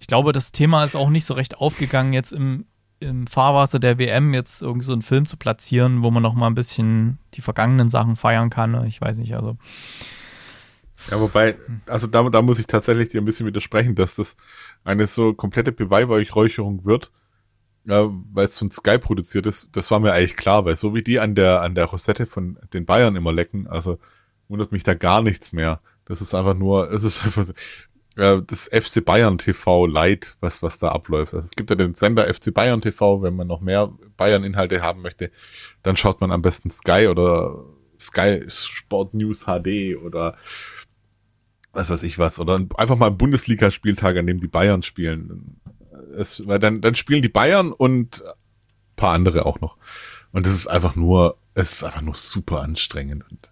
[0.00, 2.66] ich glaube, das Thema ist auch nicht so recht aufgegangen, jetzt im,
[2.98, 6.48] im Fahrwasser der WM jetzt irgendwie so einen Film zu platzieren, wo man noch mal
[6.48, 8.84] ein bisschen die vergangenen Sachen feiern kann.
[8.84, 9.56] Ich weiß nicht, also.
[11.10, 11.56] Ja, wobei,
[11.86, 14.36] also da, da muss ich tatsächlich dir ein bisschen widersprechen, dass das
[14.82, 17.12] eine so komplette Beweihräucherung wird,
[17.84, 19.76] ja, weil es von Sky produziert ist.
[19.76, 22.58] Das war mir eigentlich klar, weil so wie die an der, an der Rosette von
[22.72, 23.98] den Bayern immer lecken, also
[24.48, 25.80] wundert mich da gar nichts mehr.
[26.04, 27.46] Das ist einfach nur, es ist einfach
[28.16, 31.34] äh, das FC Bayern TV Light, was, was da abläuft.
[31.34, 35.02] Also es gibt ja den Sender FC Bayern TV, wenn man noch mehr Bayern-Inhalte haben
[35.02, 35.30] möchte,
[35.82, 37.64] dann schaut man am besten Sky oder
[37.98, 40.36] Sky Sport News HD oder
[41.72, 42.38] was weiß ich was.
[42.38, 45.60] Oder einfach mal Bundesligaspieltag, an dem die Bayern spielen.
[46.16, 48.22] Es, weil dann, dann spielen die Bayern und
[48.96, 49.76] paar andere auch noch.
[50.32, 53.24] Und das ist einfach nur, es ist einfach nur super anstrengend.
[53.30, 53.51] Und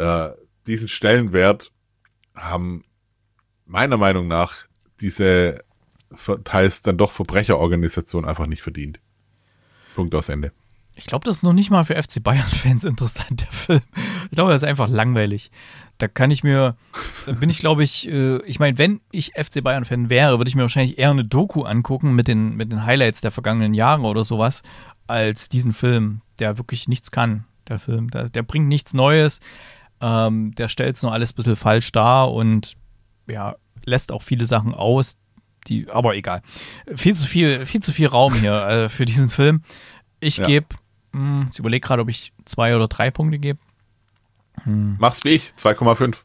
[0.00, 0.30] äh,
[0.66, 1.72] diesen Stellenwert
[2.34, 2.84] haben
[3.66, 4.64] meiner Meinung nach
[5.00, 5.62] diese
[6.44, 9.00] teils dann doch Verbrecherorganisation einfach nicht verdient.
[9.94, 10.52] Punkt aus Ende.
[10.96, 13.80] Ich glaube, das ist noch nicht mal für FC Bayern-Fans interessant, der Film.
[14.24, 15.50] Ich glaube, das ist einfach langweilig.
[15.98, 16.76] Da kann ich mir,
[17.26, 20.56] da bin ich, glaube ich, äh, ich meine, wenn ich FC Bayern-Fan wäre, würde ich
[20.56, 24.24] mir wahrscheinlich eher eine Doku angucken mit den, mit den Highlights der vergangenen Jahre oder
[24.24, 24.62] sowas,
[25.06, 28.10] als diesen Film, der wirklich nichts kann, der Film.
[28.10, 29.40] Der, der bringt nichts Neues.
[30.00, 32.76] Ähm, der stellt es nur alles ein bisschen falsch dar und
[33.28, 35.18] ja, lässt auch viele Sachen aus,
[35.66, 36.42] die, aber egal.
[36.94, 39.62] Viel zu viel, viel zu viel Raum hier äh, für diesen Film.
[40.20, 40.46] Ich ja.
[40.46, 40.66] gebe,
[41.12, 43.58] hm, ich überlege gerade, ob ich zwei oder drei Punkte gebe.
[44.62, 44.96] Hm.
[44.98, 46.16] Mach's wie ich, 2,5.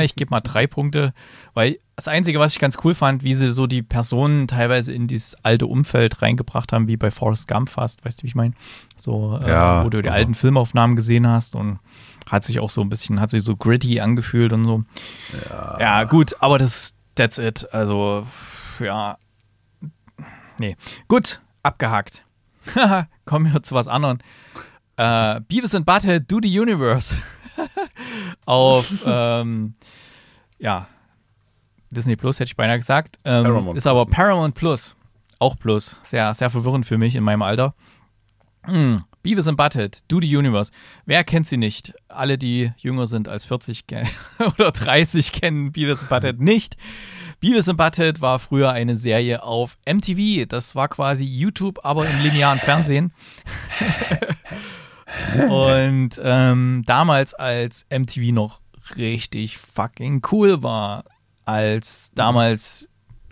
[0.00, 1.12] Ich gebe mal drei Punkte,
[1.54, 5.06] weil das Einzige, was ich ganz cool fand, wie sie so die Personen teilweise in
[5.08, 8.54] dieses alte Umfeld reingebracht haben, wie bei Forrest Gump fast, weißt du, wie ich meine?
[8.96, 11.80] So, äh, ja, wo du die alten Filmaufnahmen gesehen hast und
[12.28, 14.84] hat sich auch so ein bisschen, hat sich so gritty angefühlt und so.
[15.50, 17.66] Ja, ja gut, aber das, that's it.
[17.72, 18.26] Also,
[18.80, 19.18] ja.
[20.58, 20.76] Nee.
[21.08, 22.24] Gut, abgehakt.
[23.24, 24.18] Kommen wir zu was anderem.
[24.96, 27.16] Äh, Beavis and Butthead Do the Universe.
[28.46, 29.74] Auf, ähm,
[30.58, 30.86] ja,
[31.90, 33.18] Disney Plus hätte ich beinahe gesagt.
[33.24, 34.96] Ähm, ist aber Paramount Plus.
[35.38, 35.96] Auch Plus.
[36.02, 37.74] Sehr, sehr verwirrend für mich in meinem Alter.
[38.64, 39.02] Hm.
[39.22, 40.72] Beavis and Butthead, Do the Universe.
[41.06, 41.94] Wer kennt sie nicht?
[42.08, 43.84] Alle, die jünger sind als 40
[44.38, 46.76] oder 30, kennen Beavis and Butthead nicht.
[47.40, 50.46] Beavis and Butthead war früher eine Serie auf MTV.
[50.48, 53.12] Das war quasi YouTube, aber im linearen Fernsehen.
[55.48, 58.60] Und ähm, damals, als MTV noch
[58.96, 61.04] richtig fucking cool war,
[61.44, 62.88] als damals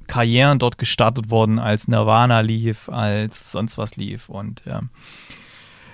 [0.07, 4.29] Karrieren dort gestartet wurden, als Nirvana lief, als sonst was lief.
[4.29, 4.91] Und ähm,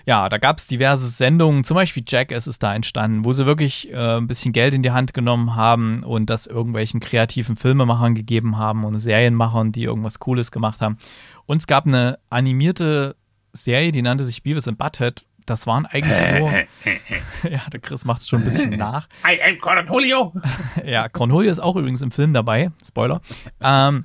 [0.07, 3.91] ja, da gab es diverse Sendungen, zum Beispiel Jackass ist da entstanden, wo sie wirklich
[3.93, 8.59] äh, ein bisschen Geld in die Hand genommen haben und das irgendwelchen kreativen Filmemachern gegeben
[8.59, 10.99] haben und Serienmachern, die irgendwas Cooles gemacht haben.
[11.47, 13.17] Und es gab eine animierte
[13.53, 15.25] Serie, die nannte sich Beavis and Butthead.
[15.47, 16.51] Das waren eigentlich nur.
[17.51, 19.09] ja, der Chris macht es schon ein bisschen nach.
[19.27, 20.33] I am Cornholio.
[20.85, 22.71] ja, Cornholio ist auch übrigens im Film dabei.
[22.87, 23.21] Spoiler.
[23.61, 24.05] Ähm,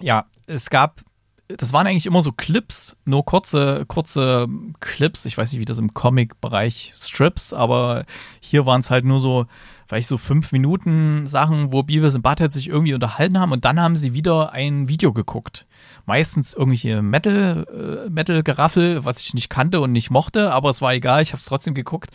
[0.00, 1.00] ja, es gab
[1.56, 4.46] das waren eigentlich immer so Clips, nur kurze, kurze
[4.80, 5.24] Clips.
[5.24, 8.04] Ich weiß nicht, wie das im Comic-Bereich Strips, aber
[8.40, 9.46] hier waren es halt nur so,
[9.90, 13.80] vielleicht so fünf Minuten Sachen, wo Beavis und Butthead sich irgendwie unterhalten haben und dann
[13.80, 15.66] haben sie wieder ein Video geguckt.
[16.06, 17.66] Meistens irgendwelche Metal,
[18.06, 21.40] äh, Metal-Geraffel, was ich nicht kannte und nicht mochte, aber es war egal, ich habe
[21.40, 22.10] es trotzdem geguckt.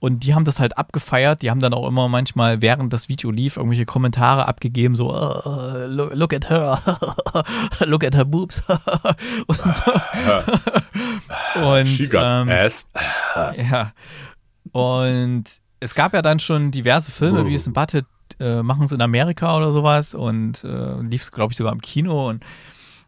[0.00, 1.42] Und die haben das halt abgefeiert.
[1.42, 5.86] Die haben dann auch immer manchmal, während das Video lief, irgendwelche Kommentare abgegeben, so, uh,
[5.86, 6.82] look, look, at her,
[7.86, 8.64] look at her boobs.
[9.46, 9.92] und so.
[11.64, 12.90] und, She got ähm, ass.
[13.56, 13.92] ja.
[14.72, 17.46] Und es gab ja dann schon diverse Filme, Oh.
[17.46, 18.06] wie es in Butthead
[18.40, 21.80] äh, machen sie in Amerika oder sowas und äh, lief es, glaube ich, sogar im
[21.82, 22.28] Kino.
[22.28, 22.44] Und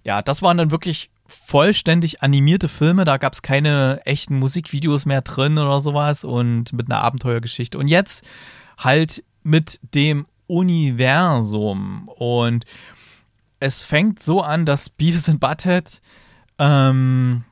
[0.02, 3.04] ja, das waren dann wirklich vollständig animierte Filme.
[3.04, 7.78] Da gab es keine echten Musikvideos mehr drin oder sowas und mit einer Abenteuergeschichte.
[7.78, 8.24] Und jetzt
[8.76, 12.08] halt mit dem Universum.
[12.08, 12.64] Und
[13.60, 16.00] es fängt so an, dass Beavis and Butthead
[16.58, 17.44] ähm,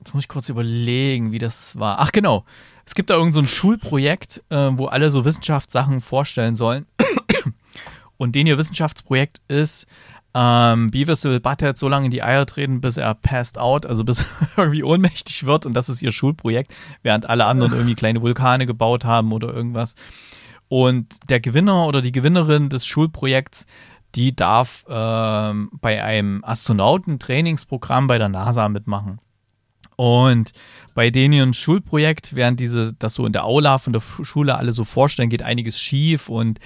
[0.00, 1.98] Jetzt muss ich kurz überlegen, wie das war.
[1.98, 2.44] Ach genau,
[2.88, 6.86] es gibt da irgend so Schulprojekt, äh, wo alle so Wissenschaftssachen vorstellen sollen.
[8.16, 9.86] Und den ihr Wissenschaftsprojekt ist,
[10.32, 14.04] ähm, Beavis will Butthead so lange in die Eier treten, bis er passed out, also
[14.04, 14.20] bis
[14.56, 15.66] er irgendwie ohnmächtig wird.
[15.66, 19.94] Und das ist ihr Schulprojekt, während alle anderen irgendwie kleine Vulkane gebaut haben oder irgendwas.
[20.68, 23.66] Und der Gewinner oder die Gewinnerin des Schulprojekts,
[24.14, 29.20] die darf ähm, bei einem Astronautentrainingsprogramm bei der NASA mitmachen.
[29.98, 30.52] Und
[30.98, 34.82] bei denen Schulprojekt, während diese das so in der Aula von der Schule alle so
[34.82, 36.58] vorstellen, geht einiges schief und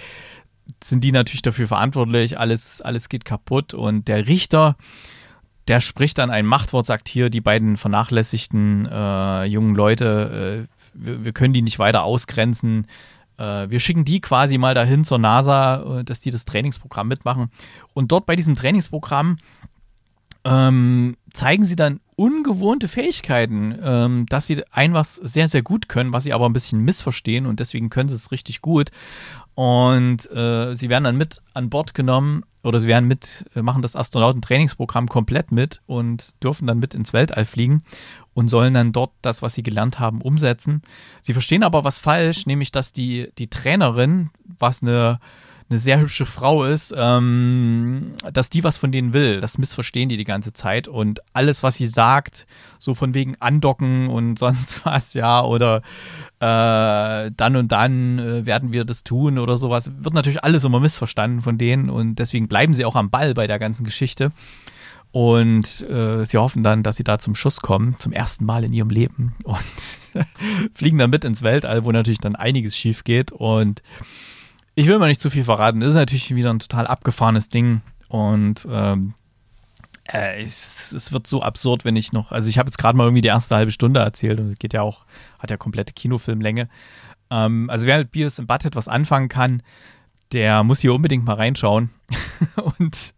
[0.83, 3.74] sind die natürlich dafür verantwortlich, alles, alles geht kaputt.
[3.74, 4.76] Und der Richter,
[5.68, 11.26] der spricht dann ein Machtwort, sagt hier, die beiden vernachlässigten äh, jungen Leute, äh, wir,
[11.26, 12.87] wir können die nicht weiter ausgrenzen.
[13.37, 17.51] Äh, wir schicken die quasi mal dahin zur NASA, äh, dass die das Trainingsprogramm mitmachen.
[17.93, 19.37] Und dort bei diesem Trainingsprogramm
[20.45, 26.12] ähm, zeigen sie dann ungewohnte Fähigkeiten, ähm, dass sie ein was sehr, sehr gut können,
[26.12, 28.90] was sie aber ein bisschen missverstehen und deswegen können sie es richtig gut.
[29.55, 33.82] Und äh, sie werden dann mit an Bord genommen oder sie werden mit, äh, machen
[33.82, 37.82] das Astronautentrainingsprogramm komplett mit und dürfen dann mit ins Weltall fliegen
[38.34, 40.80] und sollen dann dort das, was sie gelernt haben, umsetzen.
[41.20, 45.20] Sie verstehen aber was falsch, nämlich dass die, die Trainerin, was eine
[45.72, 49.40] eine sehr hübsche Frau ist, ähm, dass die was von denen will.
[49.40, 52.46] Das missverstehen die die ganze Zeit und alles, was sie sagt,
[52.78, 55.78] so von wegen andocken und sonst was, ja, oder
[56.40, 60.78] äh, dann und dann äh, werden wir das tun oder sowas, wird natürlich alles immer
[60.78, 64.30] missverstanden von denen und deswegen bleiben sie auch am Ball bei der ganzen Geschichte.
[65.10, 68.72] Und äh, sie hoffen dann, dass sie da zum Schuss kommen, zum ersten Mal in
[68.72, 69.58] ihrem Leben und
[70.74, 73.82] fliegen dann mit ins Weltall, wo natürlich dann einiges schief geht und
[74.74, 75.80] ich will mal nicht zu viel verraten.
[75.80, 79.14] Das ist natürlich wieder ein total abgefahrenes Ding und ähm,
[80.04, 83.04] äh, es, es wird so absurd, wenn ich noch, also ich habe jetzt gerade mal
[83.04, 85.04] irgendwie die erste halbe Stunde erzählt und es geht ja auch,
[85.38, 86.68] hat ja komplette Kinofilmlänge.
[87.30, 89.62] Ähm, also wer mit Beavis and Butthead was anfangen kann,
[90.32, 91.90] der muss hier unbedingt mal reinschauen.
[92.78, 93.14] und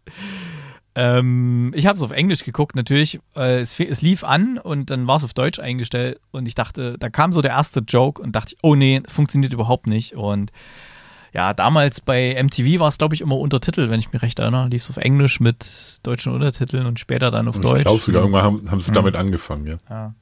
[0.95, 3.19] ähm, ich habe es auf Englisch geguckt, natürlich.
[3.35, 6.97] Äh, es, es lief an und dann war es auf Deutsch eingestellt und ich dachte,
[6.97, 10.15] da kam so der erste Joke und dachte, oh nee, funktioniert überhaupt nicht.
[10.15, 10.51] Und
[11.35, 14.69] ja, damals bei MTV war es, glaube ich, immer Untertitel, wenn ich mich recht erinnere.
[14.69, 17.79] Lief es auf Englisch mit deutschen Untertiteln und später dann auf Und Deutsch.
[17.79, 19.75] ich glaube sogar, irgendwann haben, haben sie damit angefangen, ja.
[19.89, 20.13] Ja.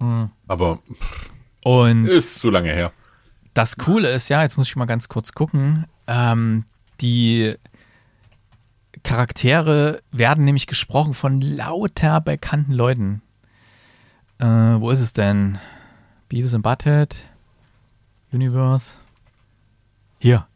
[0.00, 0.30] Hm.
[0.48, 0.78] Aber
[1.62, 2.90] Und ist zu lange her.
[3.54, 6.64] das Coole ist, ja, jetzt muss ich mal ganz kurz gucken, ähm,
[7.02, 7.54] die
[9.02, 13.20] Charaktere werden nämlich gesprochen von lauter bekannten Leuten.
[14.38, 15.58] Äh, wo ist es denn?
[16.28, 17.16] Beavis and Butthead?
[18.32, 18.92] Universe?
[20.18, 20.46] Hier.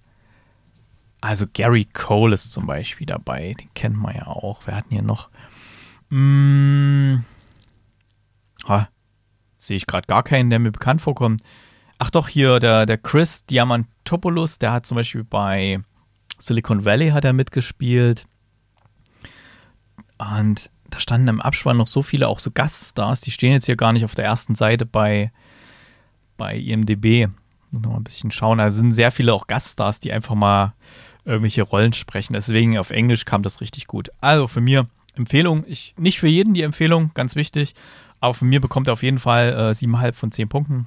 [1.20, 3.54] Also Gary Cole ist zum Beispiel dabei.
[3.60, 4.62] Den kennt man ja auch.
[4.64, 5.28] Wer hat denn hier noch?
[6.08, 7.18] Mm,
[8.66, 8.88] ha,
[9.56, 11.42] sehe ich gerade gar keinen, der mir bekannt vorkommt.
[11.98, 15.80] Ach doch, hier der, der Chris Diamantopoulos, der hat zum Beispiel bei
[16.38, 18.26] Silicon Valley hat er mitgespielt.
[20.18, 23.76] Und da standen im Abspann noch so viele, auch so Gaststars, die stehen jetzt hier
[23.76, 25.32] gar nicht auf der ersten Seite bei,
[26.36, 27.28] bei IMDB.
[27.70, 28.58] Muss noch mal ein bisschen schauen.
[28.58, 30.74] Da sind sehr viele auch Gaststars, die einfach mal
[31.24, 32.32] irgendwelche Rollen sprechen.
[32.32, 34.10] Deswegen auf Englisch kam das richtig gut.
[34.20, 35.64] Also für mir Empfehlung.
[35.66, 37.74] Ich, nicht für jeden die Empfehlung, ganz wichtig.
[38.20, 40.86] Aber von mir bekommt er auf jeden Fall äh, 7,5 von 10 Punkten.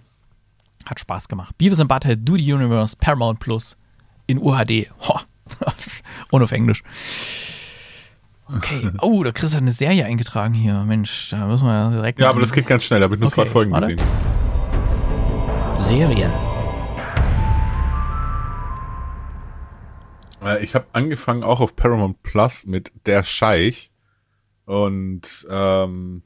[0.85, 1.57] Hat Spaß gemacht.
[1.57, 3.77] Beavis and Butthead, Do the Universe, Paramount Plus
[4.27, 4.91] in UHD.
[6.31, 6.83] Und auf Englisch.
[8.47, 8.91] Okay.
[9.01, 10.83] Oh, der Chris hat eine Serie eingetragen hier.
[10.83, 12.19] Mensch, da müssen wir ja direkt.
[12.19, 12.99] Ja, aber das geht ganz schnell.
[12.99, 13.95] Da habe ich nur okay, zwei Folgen warte.
[13.95, 14.07] gesehen.
[15.79, 16.31] Serien.
[20.61, 23.91] Ich habe angefangen auch auf Paramount Plus mit Der Scheich.
[24.65, 26.23] Und ähm,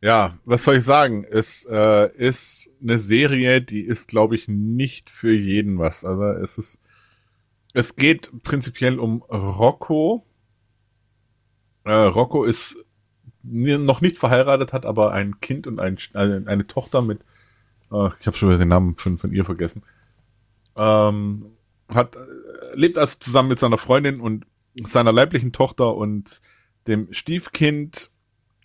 [0.00, 1.24] ja, was soll ich sagen?
[1.24, 6.04] Es äh, ist eine Serie, die ist, glaube ich, nicht für jeden was.
[6.04, 6.80] Also es ist,
[7.74, 10.24] es geht prinzipiell um Rocco.
[11.84, 12.76] Äh, Rocco ist
[13.42, 17.20] noch nicht verheiratet, hat aber ein Kind und ein, eine, eine Tochter mit,
[17.90, 19.82] äh, ich habe schon wieder den Namen von, von ihr vergessen.
[20.76, 21.46] Ähm,
[21.92, 22.16] hat
[22.74, 24.46] lebt also zusammen mit seiner Freundin und
[24.84, 26.40] seiner leiblichen Tochter und
[26.86, 28.10] dem Stiefkind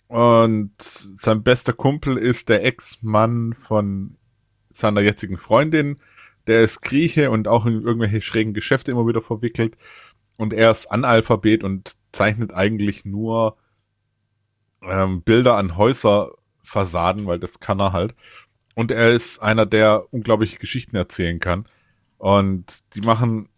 [0.08, 4.16] und sein bester Kumpel ist der Ex-Mann von
[4.70, 5.98] seiner jetzigen Freundin.
[6.46, 9.76] Der ist Grieche und auch in irgendwelche schrägen Geschäfte immer wieder verwickelt.
[10.36, 13.56] Und er ist Analphabet und zeichnet eigentlich nur
[14.82, 18.14] ähm, Bilder an Häuserfassaden, weil das kann er halt.
[18.74, 21.66] Und er ist einer, der unglaubliche Geschichten erzählen kann.
[22.18, 23.48] Und die machen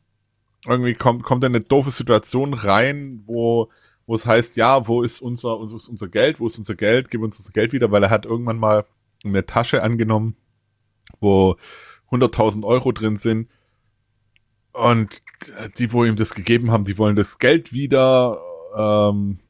[0.67, 3.71] irgendwie kommt, kommt eine doofe Situation rein, wo,
[4.07, 7.11] wo es heißt, ja, wo ist unser, wo ist unser Geld, wo ist unser Geld,
[7.11, 8.87] gib uns unser Geld wieder, weil er hat irgendwann mal
[9.25, 10.37] eine Tasche angenommen,
[11.21, 11.57] wo
[12.11, 13.49] 100.000 Euro drin sind
[14.73, 15.23] und
[15.79, 18.39] die, wo ihm das gegeben haben, die wollen das Geld wieder
[18.77, 19.41] ähm,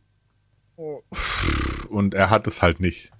[1.89, 3.13] und er hat es halt nicht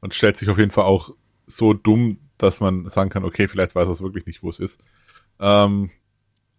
[0.00, 1.10] und stellt sich auf jeden Fall auch
[1.46, 4.60] so dumm, dass man sagen kann, okay, vielleicht weiß er es wirklich nicht, wo es
[4.60, 4.82] ist.
[5.38, 5.90] Ähm,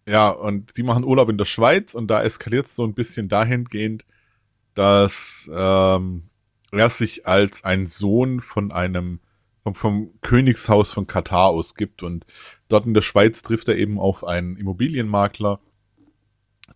[0.08, 3.28] ja, und die machen Urlaub in der Schweiz und da eskaliert es so ein bisschen
[3.28, 4.04] dahingehend,
[4.74, 6.24] dass ähm,
[6.72, 9.20] er sich als ein Sohn von einem
[9.62, 12.26] vom, vom Königshaus von Katar ausgibt und
[12.68, 15.60] dort in der Schweiz trifft er eben auf einen Immobilienmakler,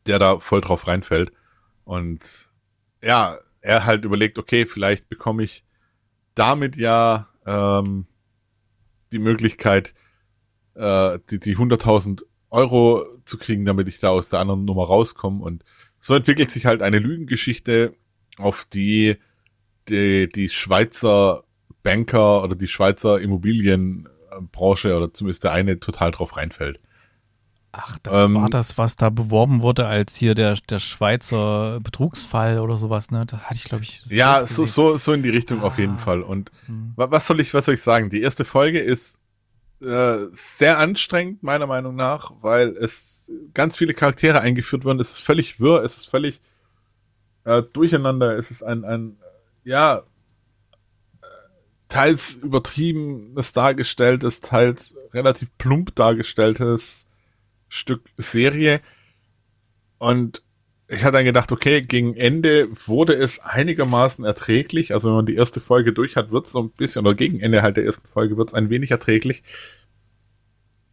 [0.07, 1.33] der da voll drauf reinfällt.
[1.85, 2.21] Und
[3.03, 5.65] ja, er halt überlegt, okay, vielleicht bekomme ich
[6.35, 8.07] damit ja ähm,
[9.13, 9.95] die Möglichkeit,
[10.75, 15.43] äh, die, die 100.000 Euro zu kriegen, damit ich da aus der anderen Nummer rauskomme.
[15.43, 15.65] Und
[16.01, 17.95] so entwickelt sich halt eine Lügengeschichte,
[18.39, 19.17] auf die
[19.89, 21.45] die, die Schweizer
[21.83, 26.81] Banker oder die Schweizer Immobilienbranche oder zumindest der eine total drauf reinfällt.
[27.79, 32.59] Ach, das ähm, war das, was da beworben wurde als hier der, der Schweizer Betrugsfall
[32.59, 33.27] oder sowas, ne?
[33.27, 34.05] Da hatte ich, glaube ich.
[34.07, 35.65] Ja, so, so, so in die Richtung ah.
[35.65, 35.99] auf jeden ah.
[35.99, 36.23] Fall.
[36.23, 36.95] Und hm.
[36.97, 38.09] was soll ich, was soll ich sagen?
[38.09, 39.23] Die erste Folge ist
[39.83, 45.01] äh, sehr anstrengend, meiner Meinung nach, weil es ganz viele Charaktere eingeführt werden.
[45.01, 46.41] Es ist völlig wirr, es ist völlig
[47.45, 49.19] äh, durcheinander, es ist ein, ein
[49.65, 50.05] ja,
[51.89, 57.07] teils übertriebenes dargestelltes, teils relativ plump dargestelltes
[57.69, 58.81] Stück Serie.
[59.99, 60.43] Und
[60.89, 64.95] ich hatte dann gedacht, okay, gegen Ende wurde es einigermaßen erträglich.
[64.95, 67.41] Also wenn man die erste Folge durch hat, wird es so ein bisschen, oder gegen
[67.41, 69.43] Ende halt der ersten Folge wird es ein wenig erträglich.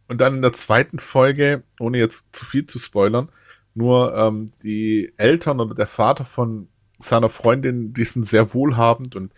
[0.08, 3.28] Und dann in der zweiten Folge, ohne jetzt zu viel zu spoilern,
[3.74, 6.68] nur ähm, die Eltern oder der Vater von
[6.98, 9.32] seiner Freundin, die sind sehr wohlhabend und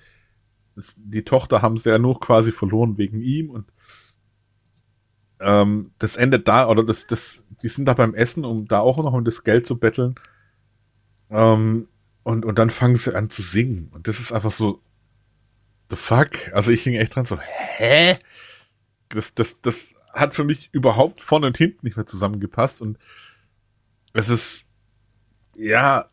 [0.96, 3.66] die Tochter haben sie ja nur quasi verloren wegen ihm und
[5.40, 8.98] ähm, das endet da, oder das, das, die sind da beim Essen, um da auch
[8.98, 10.14] noch um das Geld zu betteln.
[11.30, 11.88] Ähm,
[12.22, 13.90] und, und dann fangen sie an zu singen.
[13.92, 14.80] Und das ist einfach so,
[15.90, 16.52] the fuck?
[16.52, 18.18] Also ich hing echt dran so, hä?
[19.08, 22.98] Das, das, das hat für mich überhaupt vorne und hinten nicht mehr zusammengepasst und
[24.12, 24.66] es ist,
[25.54, 26.10] ja,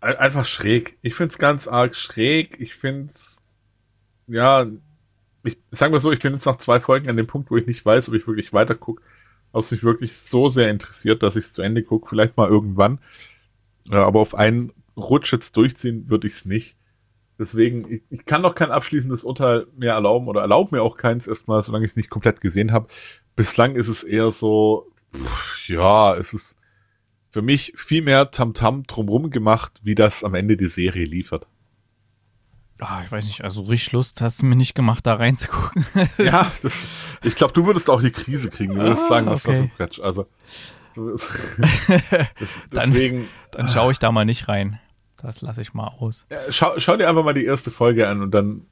[0.00, 0.98] einfach schräg.
[1.02, 2.60] Ich find's ganz arg schräg.
[2.60, 3.42] Ich find's,
[4.26, 4.66] ja,
[5.42, 7.66] ich sagen wir so, ich bin jetzt nach zwei Folgen an dem Punkt, wo ich
[7.66, 9.02] nicht weiß, ob ich wirklich weiter gucke,
[9.52, 12.48] ob es mich wirklich so sehr interessiert, dass ich es zu Ende gucke, vielleicht mal
[12.48, 12.98] irgendwann.
[13.90, 16.76] Aber auf einen Rutsch jetzt durchziehen würde ich es nicht.
[17.38, 21.26] Deswegen, ich, ich kann noch kein abschließendes Urteil mehr erlauben oder erlaube mir auch keins
[21.26, 22.88] erstmal, solange ich es nicht komplett gesehen habe.
[23.34, 24.90] Bislang ist es eher so,
[25.66, 26.58] ja, es ist
[27.28, 31.46] für mich viel mehr Tamtam -Tam drumrum gemacht, wie das am Ende die Serie liefert.
[32.78, 35.86] Ah, ich weiß nicht, also richtig Lust hast du mir nicht gemacht, da reinzugucken.
[36.18, 36.84] ja, das,
[37.22, 38.74] ich glaube, du würdest auch die Krise kriegen.
[38.74, 39.56] Du würdest ah, sagen, das okay.
[39.56, 40.00] war so Quatsch.
[40.00, 40.26] Also,
[42.38, 43.28] Das, deswegen.
[43.50, 44.78] Dann, dann schaue ich da mal nicht rein.
[45.22, 46.26] Das lasse ich mal aus.
[46.30, 48.62] Ja, schau, schau dir einfach mal die erste Folge an und dann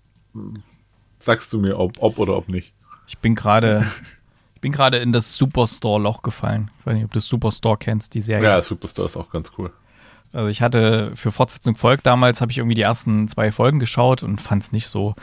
[1.19, 2.75] sagst du mir, ob, ob oder ob nicht.
[3.07, 3.87] Ich bin gerade
[4.55, 6.71] ich bin gerade in das Superstore-Loch gefallen.
[6.81, 8.45] Ich weiß nicht, ob du Superstore kennst, die Serie.
[8.45, 9.71] Ja, Superstore ist auch ganz cool.
[10.33, 14.23] Also ich hatte für Fortsetzung folgt damals, habe ich irgendwie die ersten zwei Folgen geschaut
[14.23, 15.15] und fand es nicht so.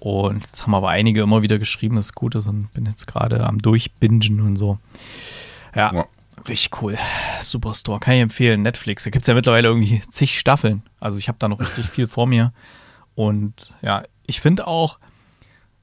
[0.00, 3.06] Und das haben aber einige immer wieder geschrieben, dass es gut ist und bin jetzt
[3.06, 4.78] gerade am Durchbingen und so.
[5.74, 6.06] Ja, ja,
[6.48, 6.98] richtig cool.
[7.40, 8.62] Superstore, kann ich empfehlen.
[8.62, 10.82] Netflix, da gibt es ja mittlerweile irgendwie zig Staffeln.
[11.00, 12.52] Also ich habe da noch richtig viel vor mir.
[13.14, 14.98] Und ja, ich finde auch,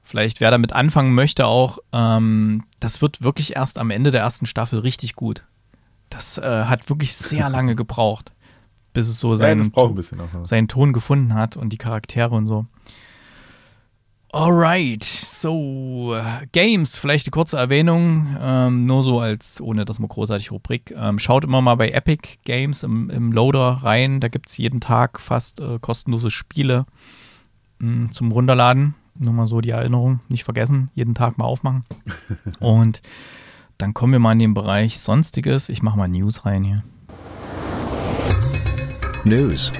[0.02, 4.46] vielleicht wer damit anfangen möchte, auch, ähm, das wird wirklich erst am Ende der ersten
[4.46, 5.44] Staffel richtig gut.
[6.08, 8.32] Das äh, hat wirklich sehr lange gebraucht,
[8.92, 9.94] bis es so seinen, ja, auch,
[10.44, 12.66] seinen Ton gefunden hat und die Charaktere und so.
[14.32, 16.16] Alright, so
[16.52, 20.92] Games, vielleicht eine kurze Erwähnung, ähm, nur so als, ohne dass man großartig Rubrik.
[20.96, 24.80] Ähm, schaut immer mal bei Epic Games im, im Loader rein, da gibt es jeden
[24.80, 26.86] Tag fast äh, kostenlose Spiele
[27.78, 28.94] mh, hm, zum Runterladen.
[29.18, 31.84] Nur mal so die Erinnerung, nicht vergessen, jeden Tag mal aufmachen.
[32.60, 33.00] Und
[33.78, 35.68] dann kommen wir mal in den Bereich Sonstiges.
[35.68, 36.82] Ich mache mal News rein hier.
[39.24, 39.72] News.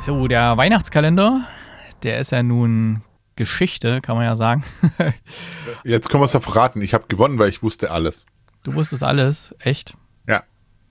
[0.00, 1.46] So, der Weihnachtskalender
[2.02, 3.02] der ist ja nun
[3.36, 4.64] Geschichte, kann man ja sagen.
[5.84, 6.82] Jetzt können wir es ja verraten.
[6.82, 8.26] Ich habe gewonnen, weil ich wusste alles.
[8.62, 9.54] Du wusstest alles?
[9.58, 9.96] Echt?
[10.26, 10.42] Ja.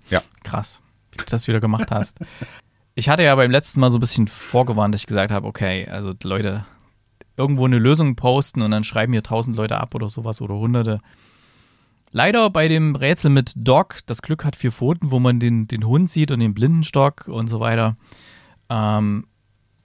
[0.09, 0.21] Ja.
[0.43, 0.81] Krass,
[1.15, 2.19] dass du das wieder gemacht hast.
[2.95, 5.87] ich hatte ja beim letzten Mal so ein bisschen vorgewarnt, dass ich gesagt habe, okay,
[5.87, 6.65] also Leute,
[7.37, 10.99] irgendwo eine Lösung posten und dann schreiben hier tausend Leute ab oder sowas oder hunderte.
[12.11, 15.85] Leider bei dem Rätsel mit Doc, das Glück hat vier Pfoten, wo man den, den
[15.85, 17.95] Hund sieht und den Blindenstock und so weiter,
[18.69, 19.27] ähm,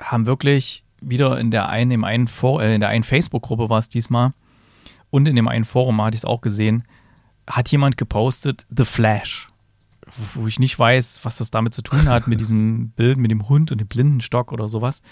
[0.00, 3.78] haben wirklich wieder in der einen, im einen For äh, in der einen Facebook-Gruppe war
[3.78, 4.32] es diesmal
[5.10, 6.84] und in dem einen Forum hatte ich es auch gesehen,
[7.48, 9.48] hat jemand gepostet The Flash,
[10.34, 13.48] wo ich nicht weiß, was das damit zu tun hat mit diesem Bild mit dem
[13.48, 15.02] Hund und dem Blindenstock oder sowas.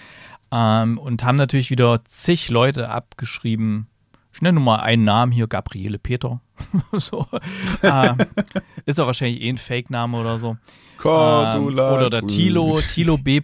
[0.51, 3.87] Ähm, und haben natürlich wieder zig Leute abgeschrieben.
[4.33, 6.41] Schnell nur mal einen Namen hier, Gabriele Peter.
[6.93, 7.27] so.
[7.83, 8.15] äh,
[8.87, 10.57] ist doch wahrscheinlich eh ein Fake-Name oder so.
[11.05, 13.41] Ähm, oder der Tilo, Tilo B.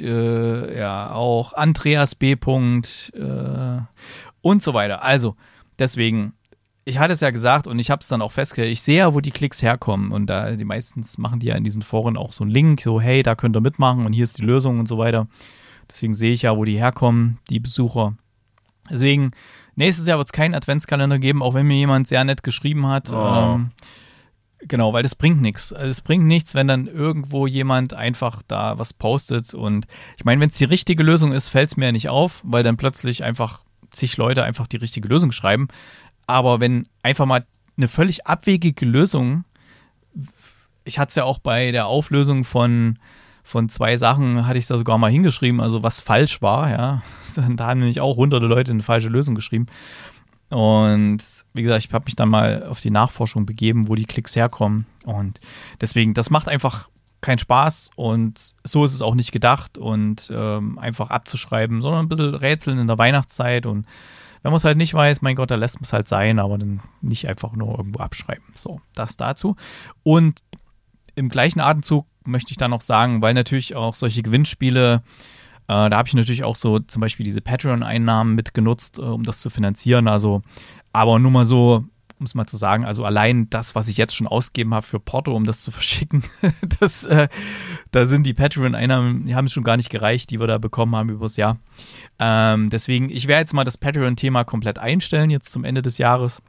[0.00, 2.32] Äh, ja, auch Andreas B.
[2.32, 2.36] Äh,
[4.42, 5.02] und so weiter.
[5.02, 5.36] Also,
[5.78, 6.34] deswegen,
[6.84, 9.14] ich hatte es ja gesagt und ich habe es dann auch festgestellt, ich sehe ja,
[9.14, 10.12] wo die Klicks herkommen.
[10.12, 13.00] Und da die meistens machen die ja in diesen Foren auch so einen Link, so,
[13.00, 15.26] hey, da könnt ihr mitmachen und hier ist die Lösung und so weiter.
[15.90, 18.14] Deswegen sehe ich ja, wo die herkommen, die Besucher.
[18.90, 19.32] Deswegen,
[19.76, 23.12] nächstes Jahr wird es keinen Adventskalender geben, auch wenn mir jemand sehr nett geschrieben hat.
[23.12, 23.54] Oh.
[23.56, 23.70] Ähm,
[24.68, 25.72] Genau, weil das bringt nichts.
[25.72, 29.54] Also es bringt nichts, wenn dann irgendwo jemand einfach da was postet.
[29.54, 32.40] Und ich meine, wenn es die richtige Lösung ist, fällt es mir ja nicht auf,
[32.44, 35.68] weil dann plötzlich einfach zig Leute einfach die richtige Lösung schreiben.
[36.26, 37.44] Aber wenn einfach mal
[37.76, 39.44] eine völlig abwegige Lösung,
[40.84, 42.98] ich hatte es ja auch bei der Auflösung von,
[43.42, 47.02] von zwei Sachen, hatte ich da sogar mal hingeschrieben, also was falsch war, ja.
[47.56, 49.66] Da haben nämlich auch hunderte Leute eine falsche Lösung geschrieben.
[50.50, 51.18] Und
[51.54, 54.84] wie gesagt, ich habe mich dann mal auf die Nachforschung begeben, wo die Klicks herkommen.
[55.04, 55.40] Und
[55.80, 56.88] deswegen, das macht einfach
[57.22, 62.08] keinen Spaß und so ist es auch nicht gedacht und ähm, einfach abzuschreiben, sondern ein
[62.08, 63.86] bisschen rätseln in der Weihnachtszeit und
[64.42, 66.58] wenn man es halt nicht weiß, mein Gott, da lässt man es halt sein, aber
[66.58, 68.44] dann nicht einfach nur irgendwo abschreiben.
[68.54, 69.54] So, das dazu.
[70.02, 70.40] Und
[71.14, 75.02] im gleichen Atemzug möchte ich dann noch sagen, weil natürlich auch solche Gewinnspiele
[75.68, 79.40] äh, da habe ich natürlich auch so zum Beispiel diese Patreon-Einnahmen mitgenutzt, äh, um das
[79.40, 80.08] zu finanzieren.
[80.08, 80.42] Also,
[80.92, 81.84] aber nur mal so,
[82.18, 85.00] um es mal zu sagen, also allein das, was ich jetzt schon ausgegeben habe für
[85.00, 86.24] Porto, um das zu verschicken,
[86.80, 87.28] das, äh,
[87.90, 91.10] da sind die Patreon-Einnahmen, die haben schon gar nicht gereicht, die wir da bekommen haben
[91.10, 91.58] übers Jahr.
[92.18, 96.42] Ähm, deswegen, ich werde jetzt mal das Patreon-Thema komplett einstellen, jetzt zum Ende des Jahres.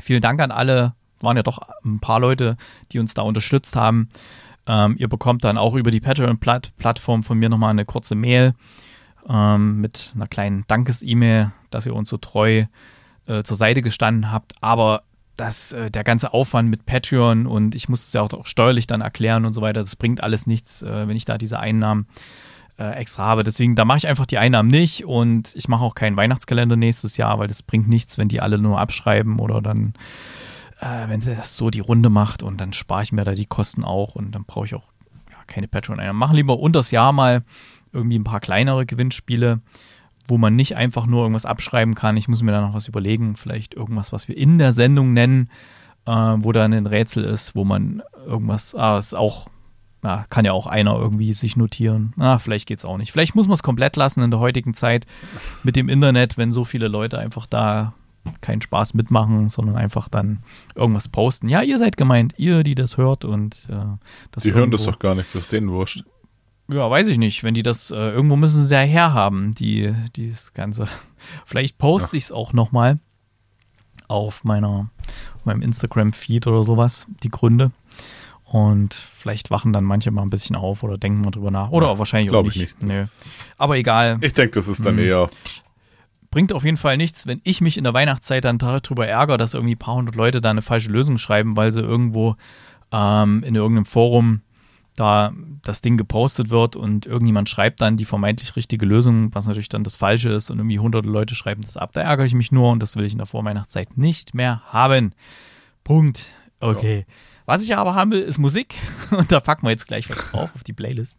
[0.00, 2.56] Vielen Dank an alle, waren ja doch ein paar Leute,
[2.92, 4.08] die uns da unterstützt haben.
[4.70, 8.54] Ähm, ihr bekommt dann auch über die Patreon-Plattform von mir nochmal eine kurze Mail
[9.28, 12.66] ähm, mit einer kleinen Dankes-E-Mail, dass ihr uns so treu
[13.26, 14.54] äh, zur Seite gestanden habt.
[14.60, 15.02] Aber
[15.36, 18.86] das, äh, der ganze Aufwand mit Patreon und ich muss es ja auch, auch steuerlich
[18.86, 22.06] dann erklären und so weiter, das bringt alles nichts, äh, wenn ich da diese Einnahmen
[22.78, 23.42] äh, extra habe.
[23.42, 27.16] Deswegen, da mache ich einfach die Einnahmen nicht und ich mache auch keinen Weihnachtskalender nächstes
[27.16, 29.94] Jahr, weil das bringt nichts, wenn die alle nur abschreiben oder dann
[30.80, 33.46] äh, wenn sie das so die Runde macht und dann spare ich mir da die
[33.46, 34.92] Kosten auch und dann brauche ich auch
[35.30, 36.18] ja, keine Patreon-Einnahmen.
[36.18, 37.44] Machen lieber unters Jahr mal
[37.92, 39.60] irgendwie ein paar kleinere Gewinnspiele,
[40.26, 42.16] wo man nicht einfach nur irgendwas abschreiben kann.
[42.16, 45.50] Ich muss mir da noch was überlegen, vielleicht irgendwas, was wir in der Sendung nennen,
[46.06, 49.48] äh, wo dann ein Rätsel ist, wo man irgendwas, ah, ist auch,
[50.02, 52.14] na, kann ja auch einer irgendwie sich notieren.
[52.16, 53.12] Na, vielleicht geht es auch nicht.
[53.12, 55.06] Vielleicht muss man es komplett lassen in der heutigen Zeit
[55.62, 57.92] mit dem Internet, wenn so viele Leute einfach da
[58.40, 60.42] keinen Spaß mitmachen, sondern einfach dann
[60.74, 61.48] irgendwas posten.
[61.48, 63.76] Ja, ihr seid gemeint, ihr, die das hört und äh,
[64.30, 66.04] das Die hören das doch gar nicht, das ist denen wurscht.
[66.72, 67.42] Ja, weiß ich nicht.
[67.42, 70.86] Wenn die das, äh, irgendwo müssen sie ja herhaben, die, dieses Ganze.
[71.46, 73.00] Vielleicht poste ich es auch nochmal
[74.06, 74.90] auf meiner,
[75.36, 77.72] auf meinem Instagram-Feed oder sowas, die Gründe.
[78.44, 81.70] Und vielleicht wachen dann manche mal ein bisschen auf oder denken mal drüber nach.
[81.70, 82.60] Oder wahrscheinlich auch Glaube nicht.
[82.60, 82.96] ich nicht.
[82.98, 83.22] Ist-
[83.56, 84.18] Aber egal.
[84.22, 85.00] Ich denke, das ist dann Mhm.
[85.02, 85.30] eher.
[86.30, 89.54] Bringt auf jeden Fall nichts, wenn ich mich in der Weihnachtszeit dann darüber ärgere, dass
[89.54, 92.36] irgendwie ein paar hundert Leute da eine falsche Lösung schreiben, weil sie irgendwo
[92.92, 94.42] ähm, in irgendeinem Forum
[94.94, 99.68] da das Ding gepostet wird und irgendjemand schreibt dann die vermeintlich richtige Lösung, was natürlich
[99.68, 101.90] dann das Falsche ist und irgendwie hunderte Leute schreiben das ab.
[101.94, 105.14] Da ärgere ich mich nur und das will ich in der Vorweihnachtszeit nicht mehr haben.
[105.82, 106.26] Punkt.
[106.60, 107.06] Okay.
[107.46, 108.76] Was ich aber haben will, ist Musik
[109.10, 111.18] und da packen wir jetzt gleich was drauf auf die Playlist.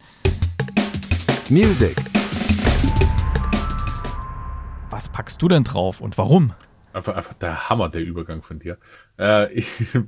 [1.50, 1.98] Music.
[4.92, 6.54] Was packst du denn drauf und warum?
[6.94, 8.78] Einfach, einfach der Hammer, der Übergang von dir.
[9.18, 9.68] Äh, ich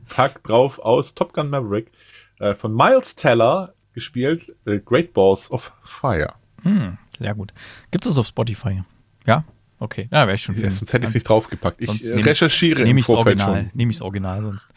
[0.09, 1.91] pack drauf aus Top Gun Maverick
[2.39, 6.34] äh, von Miles Teller gespielt, äh, Great Balls of Fire.
[6.63, 7.53] Hm, sehr gut.
[7.91, 8.84] Gibt es auf Spotify?
[9.25, 9.45] Ja?
[9.79, 10.07] Okay.
[10.11, 11.79] Ja, wäre ich schon Ja, sonst hätte ich es nicht draufgepackt.
[11.81, 13.63] Ich Sonst äh, nehm- recherchiere Nehme im Vorfeld Original.
[13.63, 13.71] schon.
[13.77, 14.69] Nehme ich das Original sonst.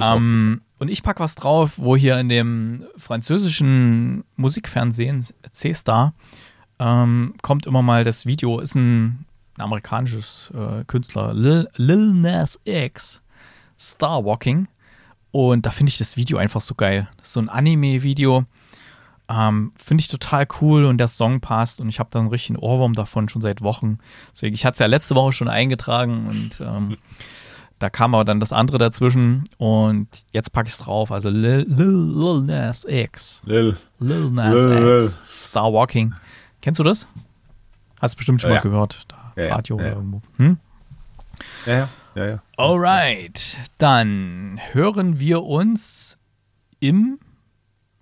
[0.00, 6.14] Ähm, und ich pack was drauf, wo hier in dem französischen Musikfernsehen C-Star
[6.78, 9.26] ähm, kommt immer mal das Video, ist ein,
[9.58, 13.20] ein amerikanisches äh, Künstler, Lil, Lil Nas X,
[13.78, 14.68] Star Walking.
[15.30, 17.08] Und da finde ich das Video einfach so geil.
[17.18, 18.44] Das ist so ein Anime-Video.
[19.30, 22.58] Ähm, finde ich total cool und der Song passt und ich habe da einen richtigen
[22.58, 23.98] Ohrwurm davon schon seit Wochen.
[24.32, 26.96] Deswegen, ich hatte es ja letzte Woche schon eingetragen und ähm,
[27.78, 31.12] da kam aber dann das andere dazwischen und jetzt packe ich es drauf.
[31.12, 33.42] Also Lil, Lil, Lil Nas X.
[33.44, 33.76] Lil.
[33.98, 34.96] Lil Nas Lil.
[35.02, 35.22] X.
[35.36, 36.14] Star Walking.
[36.62, 37.06] Kennst du das?
[38.00, 39.02] Hast du bestimmt schon Ja, mal gehört.
[39.08, 39.96] Da, Ja, ja, Radio ja, oder ja.
[39.96, 40.22] irgendwo.
[40.36, 40.58] Hm?
[41.66, 42.42] Ja, ja, ja, ja.
[42.56, 46.18] Alright, dann hören wir uns
[46.80, 47.18] im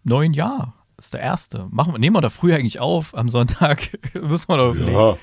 [0.04, 0.74] neuen Jahr.
[0.96, 1.66] Das ist der erste.
[1.70, 3.98] Machen wir, nehmen wir da früh eigentlich auf am Sonntag.
[4.14, 4.74] Müssen wir doch.
[4.74, 5.18] Ja,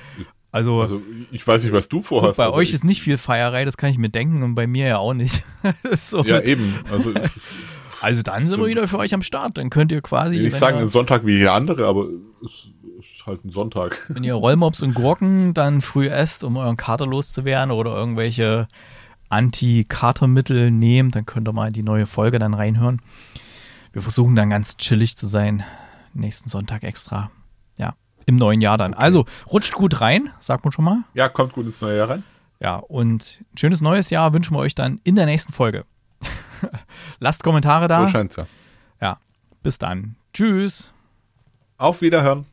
[0.51, 1.01] Also, also
[1.31, 2.37] ich weiß nicht, was du vorhast.
[2.37, 4.87] bei also euch ist nicht viel Feierei, das kann ich mir denken und bei mir
[4.87, 5.43] ja auch nicht.
[5.93, 6.23] so.
[6.23, 6.75] Ja, eben.
[6.91, 7.55] Also es ist,
[8.03, 9.57] also dann sind wir wieder für euch am Start.
[9.57, 11.87] Dann könnt ihr quasi, ich will nicht wenn, sagen, ein ihr, Sonntag wie hier andere,
[11.87, 12.07] aber
[12.43, 13.97] es ist halt ein Sonntag.
[14.09, 18.67] wenn ihr Rollmops und Gurken dann früh esst, um euren Kater loszuwerden oder irgendwelche
[19.29, 23.01] Anti-Katermittel nehmt, dann könnt ihr mal in die neue Folge dann reinhören.
[23.93, 25.63] Wir versuchen dann ganz chillig zu sein.
[26.13, 27.31] Nächsten Sonntag extra.
[27.77, 27.93] Ja,
[28.25, 28.93] im neuen Jahr dann.
[28.93, 31.03] Also rutscht gut rein, sagt man schon mal.
[31.13, 32.23] Ja, kommt gut ins neue Jahr rein.
[32.59, 35.85] Ja, und ein schönes neues Jahr wünschen wir euch dann in der nächsten Folge.
[37.19, 38.01] Lasst Kommentare da.
[38.01, 38.45] So scheint's ja.
[39.01, 39.17] ja,
[39.61, 40.15] bis dann.
[40.33, 40.93] Tschüss.
[41.77, 42.45] Auf Wiederhören.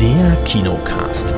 [0.00, 1.34] Der Kinocast.